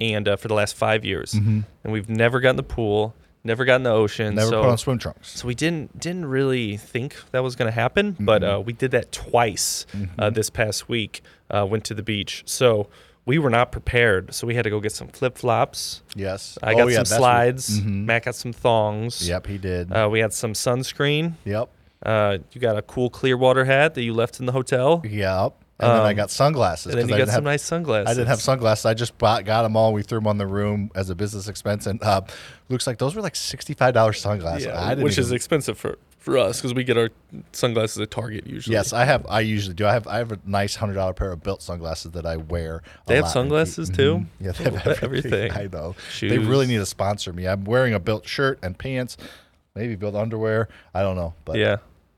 and 0.00 0.26
uh, 0.26 0.36
for 0.36 0.48
the 0.48 0.54
last 0.54 0.74
five 0.74 1.04
years, 1.04 1.34
and 1.34 1.64
we've 1.84 2.08
never 2.08 2.40
gotten 2.40 2.56
the 2.56 2.62
pool, 2.64 3.14
never 3.48 3.64
got 3.64 3.76
in 3.76 3.82
the 3.82 3.90
ocean. 3.90 4.28
Mm-hmm. 4.28 4.36
Never 4.36 4.50
so, 4.50 4.62
put 4.62 4.70
on 4.70 4.78
swim 4.78 4.98
trunks. 4.98 5.28
so 5.40 5.46
we 5.48 5.54
didn't 5.56 5.98
didn't 5.98 6.26
really 6.26 6.76
think 6.76 7.16
that 7.32 7.42
was 7.42 7.56
going 7.56 7.66
to 7.70 7.74
happen, 7.74 8.16
but 8.20 8.42
Mm-hmm. 8.42 8.56
uh, 8.56 8.60
we 8.60 8.72
did 8.72 8.92
that 8.92 9.10
twice 9.10 9.86
uh, 10.18 10.30
this 10.30 10.50
past 10.50 10.88
week. 10.88 11.22
Uh, 11.50 11.66
went 11.66 11.82
to 11.84 11.94
the 11.94 12.02
beach, 12.02 12.42
so 12.46 12.88
we 13.24 13.38
were 13.38 13.50
not 13.50 13.72
prepared. 13.72 14.32
So 14.34 14.46
we 14.46 14.54
had 14.54 14.64
to 14.64 14.70
go 14.70 14.80
get 14.80 14.92
some 14.92 15.08
flip 15.08 15.36
flops. 15.38 16.02
Yes, 16.14 16.58
I 16.62 16.74
Oh, 16.74 16.76
got 16.76 16.86
yeah, 16.90 16.96
some 17.02 17.04
slides. 17.18 17.80
Mhm. 17.80 18.04
Matt 18.04 18.24
got 18.24 18.34
some 18.34 18.52
thongs. 18.52 19.26
Yep, 19.28 19.46
he 19.46 19.58
did. 19.58 19.90
Uh, 19.92 20.08
we 20.12 20.20
had 20.20 20.32
some 20.32 20.52
sunscreen. 20.52 21.34
yep, 21.44 21.68
Uh, 22.04 22.38
you 22.52 22.60
got 22.60 22.76
a 22.76 22.82
cool 22.82 23.08
Clearwater 23.10 23.64
hat 23.64 23.94
that 23.94 24.02
you 24.02 24.12
left 24.14 24.38
in 24.40 24.46
the 24.46 24.52
hotel. 24.52 25.02
yep. 25.04 25.54
And 25.80 25.90
then 25.92 26.00
I 26.00 26.10
Um, 26.10 26.16
got 26.16 26.30
sunglasses. 26.32 26.92
And 26.92 27.02
then 27.02 27.08
you 27.08 27.14
I 27.14 27.18
got 27.18 27.28
some 27.28 27.34
have- 27.34 27.44
nice 27.44 27.62
sunglasses. 27.62 28.08
I 28.10 28.14
didn't 28.14 28.26
have 28.28 28.40
sunglasses. 28.40 28.84
I 28.84 28.94
just 28.94 29.16
bought, 29.16 29.44
got 29.44 29.62
them 29.62 29.76
all. 29.76 29.92
We 29.92 30.02
threw 30.02 30.18
them 30.18 30.26
on 30.26 30.36
the 30.38 30.46
room 30.46 30.90
as 30.96 31.08
a 31.08 31.14
business 31.14 31.46
expense, 31.46 31.86
and 31.86 32.02
uh, 32.02 32.22
looks 32.68 32.86
like 32.86 32.98
those 32.98 33.14
were 33.14 33.22
like 33.22 33.36
sixty-five 33.36 33.94
dollars 33.94 34.20
sunglasses. 34.20 34.66
Yeah, 34.66 34.94
which 34.94 35.18
is 35.18 35.30
expensive 35.30 35.78
for, 35.78 35.96
for 36.18 36.36
us 36.36 36.60
because 36.60 36.74
we 36.74 36.82
get 36.82 36.98
our 36.98 37.10
sunglasses 37.52 38.00
at 38.00 38.10
Target 38.10 38.44
usually. 38.44 38.74
Yes, 38.74 38.92
I 38.92 39.04
have. 39.04 39.24
I 39.28 39.38
usually 39.38 39.74
do. 39.76 39.86
I 39.86 39.92
have. 39.92 40.08
I 40.08 40.18
have 40.18 40.32
a 40.32 40.40
nice 40.44 40.74
hundred 40.74 40.94
dollar 40.94 41.12
pair 41.12 41.30
of 41.30 41.44
BYLT 41.44 41.62
sunglasses 41.62 42.10
that 42.10 42.26
I 42.26 42.38
wear. 42.38 42.82
They 43.06 43.14
have 43.14 43.28
sunglasses, 43.28 43.88
too? 43.88 44.16
Mhm. 44.16 44.26
Yeah, 44.40 44.50
they 44.52 44.64
have 44.64 44.74
everything. 45.04 45.32
Everything. 45.32 45.52
I 45.52 45.68
know. 45.72 45.94
They 46.20 46.38
really 46.38 46.66
need 46.66 46.78
to 46.78 46.86
sponsor 46.86 47.32
me. 47.32 47.46
I'm 47.46 47.62
wearing 47.62 47.94
a 47.94 48.00
BYLT 48.00 48.26
shirt 48.26 48.58
and 48.64 48.76
pants, 48.76 49.16
maybe 49.76 49.96
BYLT 49.96 50.16
underwear. 50.20 50.68
I 50.92 51.02
don't 51.02 51.14
know, 51.14 51.34
but 51.44 51.54
Yeah. 51.56 51.76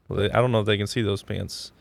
Well, 0.09 0.21
they, 0.21 0.31
I 0.31 0.37
don't 0.41 0.51
know 0.51 0.61
if 0.61 0.67
they 0.67 0.79
can 0.79 0.87
see 0.87 1.03
those 1.03 1.23
pants. 1.23 1.73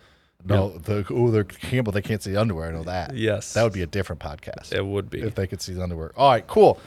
No. 0.46 0.78
The 0.78 1.06
oh, 1.12 1.32
they're 1.32 1.44
Campbell. 1.44 1.92
They 1.92 2.02
can't 2.02 2.22
see 2.24 2.32
the 2.32 2.42
underwear. 2.42 2.70
I 2.70 2.72
know 2.72 2.84
that. 2.84 3.16
Yes. 3.16 3.54
that 3.54 3.64
would 3.64 3.74
be 3.74 3.82
a 3.82 3.88
different 3.88 4.22
podcast. 4.22 4.74
It 4.74 4.86
would 4.86 5.10
be. 5.10 5.22
if 5.22 5.36
they 5.36 5.48
could 5.48 5.62
see 5.62 5.74
the 5.74 5.84
underwear. 5.84 6.12
All 6.16 6.32
right, 6.32 6.46
cool. 6.48 6.80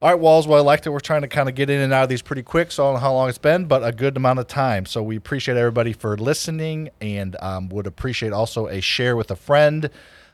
All 0.00 0.08
right, 0.08 0.18
Walls. 0.18 0.48
Well, 0.48 0.58
I 0.58 0.62
liked 0.62 0.84
it. 0.86 0.90
We're 0.90 0.98
trying 0.98 1.22
to 1.22 1.28
kind 1.28 1.48
of 1.48 1.54
get 1.54 1.70
in 1.70 1.80
and 1.80 1.92
out 1.92 2.02
of 2.02 2.08
these 2.08 2.22
pretty 2.22 2.42
quick, 2.42 2.72
so 2.72 2.82
I 2.82 2.86
don't 2.86 2.94
know 2.94 3.00
how 3.00 3.12
long 3.12 3.28
it's 3.28 3.38
been, 3.38 3.66
but 3.66 3.84
a 3.84 3.92
good 3.92 4.16
amount 4.16 4.40
of 4.40 4.48
time. 4.48 4.84
So 4.84 5.00
we 5.00 5.14
appreciate 5.16 5.56
everybody 5.56 5.92
for 5.92 6.16
listening, 6.16 6.90
and 7.00 7.36
um, 7.40 7.68
would 7.68 7.86
appreciate 7.86 8.32
also 8.32 8.66
a 8.66 8.80
share 8.80 9.14
with 9.14 9.30
a 9.30 9.36
friend. 9.36 9.88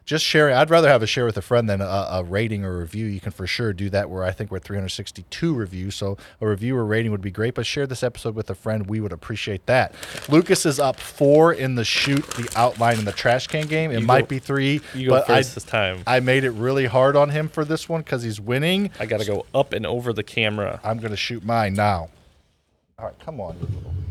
Just 0.08 0.24
sharing. 0.24 0.54
I'd 0.56 0.70
rather 0.70 0.88
have 0.88 1.02
a 1.02 1.06
share 1.06 1.26
with 1.26 1.36
a 1.36 1.42
friend 1.42 1.68
than 1.68 1.82
a, 1.82 1.84
a 1.84 2.24
rating 2.24 2.64
or 2.64 2.78
review. 2.78 3.04
You 3.04 3.20
can 3.20 3.30
for 3.30 3.46
sure 3.46 3.74
do 3.74 3.90
that. 3.90 4.08
Where 4.08 4.24
I 4.24 4.30
think 4.30 4.50
we're 4.50 4.56
at 4.56 4.64
362 4.64 5.54
reviews, 5.54 5.96
so 5.96 6.16
a 6.40 6.48
review 6.48 6.74
or 6.78 6.86
rating 6.86 7.12
would 7.12 7.20
be 7.20 7.30
great. 7.30 7.54
But 7.54 7.66
share 7.66 7.86
this 7.86 8.02
episode 8.02 8.34
with 8.34 8.48
a 8.48 8.54
friend. 8.54 8.86
We 8.86 9.00
would 9.00 9.12
appreciate 9.12 9.66
that. 9.66 9.94
Lucas 10.30 10.64
is 10.64 10.80
up 10.80 10.98
four 10.98 11.52
in 11.52 11.74
the 11.74 11.84
shoot, 11.84 12.26
the 12.38 12.50
outline, 12.56 12.96
and 12.96 13.06
the 13.06 13.12
trash 13.12 13.48
can 13.48 13.66
game. 13.66 13.90
It 13.90 14.00
You 14.00 14.06
might 14.06 14.22
go- 14.22 14.26
be 14.28 14.38
three. 14.38 14.80
You 14.94 15.10
go 15.10 15.16
but 15.16 15.28
I, 15.28 15.36
first 15.42 15.54
this 15.56 15.64
time. 15.64 16.02
I 16.06 16.20
made 16.20 16.44
it 16.44 16.52
really 16.52 16.86
hard 16.86 17.14
on 17.14 17.28
him 17.28 17.50
for 17.50 17.66
this 17.66 17.86
one 17.86 18.00
because 18.00 18.22
he's 18.22 18.40
winning. 18.40 18.90
I 18.98 19.04
got 19.04 19.20
to 19.20 19.26
go 19.26 19.44
up 19.54 19.74
and 19.74 19.84
over 19.84 20.14
the 20.14 20.22
camera. 20.24 20.80
I'm 20.82 20.96
going 21.00 21.10
to 21.10 21.18
shoot 21.18 21.44
mine 21.44 21.74
now. 21.74 22.08
All 22.98 23.04
right, 23.04 23.14
come 23.22 23.42
on, 23.42 23.56
you 23.56 23.66
little 23.66 23.92
shit. 23.92 24.07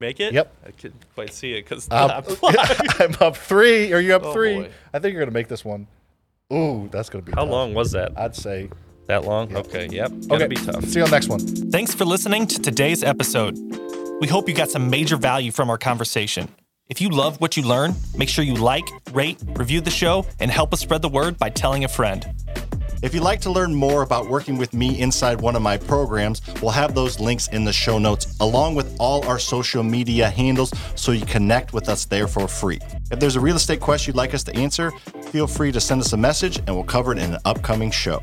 Make 0.00 0.20
it? 0.20 0.34
Yep. 0.34 0.52
I 0.66 0.70
couldn't 0.72 1.02
quite 1.14 1.32
see 1.32 1.52
it 1.54 1.64
because 1.64 1.88
Um, 1.90 2.10
I'm 3.00 3.14
up 3.20 3.36
three. 3.36 3.92
Are 3.92 4.00
you 4.00 4.14
up 4.14 4.24
Oh, 4.24 4.32
three? 4.32 4.54
boy. 4.62 4.70
I 4.92 4.98
think 4.98 5.12
you're 5.14 5.20
going 5.22 5.30
to 5.30 5.34
make 5.34 5.48
this 5.48 5.64
one. 5.64 5.86
Ooh, 6.52 6.88
that's 6.92 7.08
going 7.08 7.24
to 7.24 7.30
be 7.30 7.34
How 7.34 7.42
tough. 7.44 7.50
long 7.50 7.74
was 7.74 7.92
that? 7.92 8.12
I'd 8.16 8.36
say. 8.36 8.68
That 9.06 9.24
long? 9.24 9.50
Yep. 9.50 9.66
Okay. 9.66 9.86
Yep. 9.90 10.10
Gonna 10.28 10.34
Okay, 10.34 10.46
be 10.48 10.56
tough. 10.56 10.84
see 10.84 10.98
you 10.98 11.04
on 11.04 11.10
the 11.10 11.16
next 11.16 11.28
one. 11.28 11.38
Thanks 11.38 11.94
for 11.94 12.04
listening 12.04 12.46
to 12.48 12.60
today's 12.60 13.04
episode. 13.04 13.56
We 14.20 14.26
hope 14.26 14.48
you 14.48 14.54
got 14.54 14.68
some 14.68 14.90
major 14.90 15.16
value 15.16 15.52
from 15.52 15.70
our 15.70 15.78
conversation. 15.78 16.48
If 16.88 17.00
you 17.00 17.08
love 17.10 17.40
what 17.40 17.56
you 17.56 17.62
learn, 17.62 17.94
make 18.16 18.28
sure 18.28 18.44
you 18.44 18.54
like, 18.54 18.84
rate, 19.12 19.38
review 19.54 19.80
the 19.80 19.90
show, 19.90 20.26
and 20.40 20.50
help 20.50 20.72
us 20.72 20.80
spread 20.80 21.02
the 21.02 21.08
word 21.08 21.38
by 21.38 21.50
telling 21.50 21.84
a 21.84 21.88
friend. 21.88 22.26
If 23.02 23.12
you'd 23.12 23.22
like 23.22 23.42
to 23.42 23.50
learn 23.50 23.74
more 23.74 24.02
about 24.02 24.28
working 24.28 24.56
with 24.56 24.72
me 24.72 24.98
inside 25.00 25.38
one 25.40 25.54
of 25.54 25.60
my 25.60 25.76
programs, 25.76 26.40
we'll 26.62 26.70
have 26.70 26.94
those 26.94 27.20
links 27.20 27.46
in 27.48 27.62
the 27.64 27.72
show 27.72 27.98
notes, 27.98 28.36
along 28.40 28.74
with 28.74 28.96
all 28.98 29.26
our 29.26 29.38
social 29.38 29.82
media 29.82 30.30
handles, 30.30 30.72
so 30.94 31.12
you 31.12 31.26
connect 31.26 31.74
with 31.74 31.90
us 31.90 32.06
there 32.06 32.26
for 32.26 32.48
free. 32.48 32.78
If 33.10 33.20
there's 33.20 33.36
a 33.36 33.40
real 33.40 33.56
estate 33.56 33.80
question 33.80 34.12
you'd 34.12 34.16
like 34.16 34.32
us 34.32 34.44
to 34.44 34.56
answer, 34.56 34.92
feel 35.30 35.46
free 35.46 35.72
to 35.72 35.80
send 35.80 36.00
us 36.00 36.14
a 36.14 36.16
message 36.16 36.58
and 36.58 36.70
we'll 36.70 36.84
cover 36.84 37.12
it 37.12 37.18
in 37.18 37.34
an 37.34 37.40
upcoming 37.44 37.90
show. 37.90 38.20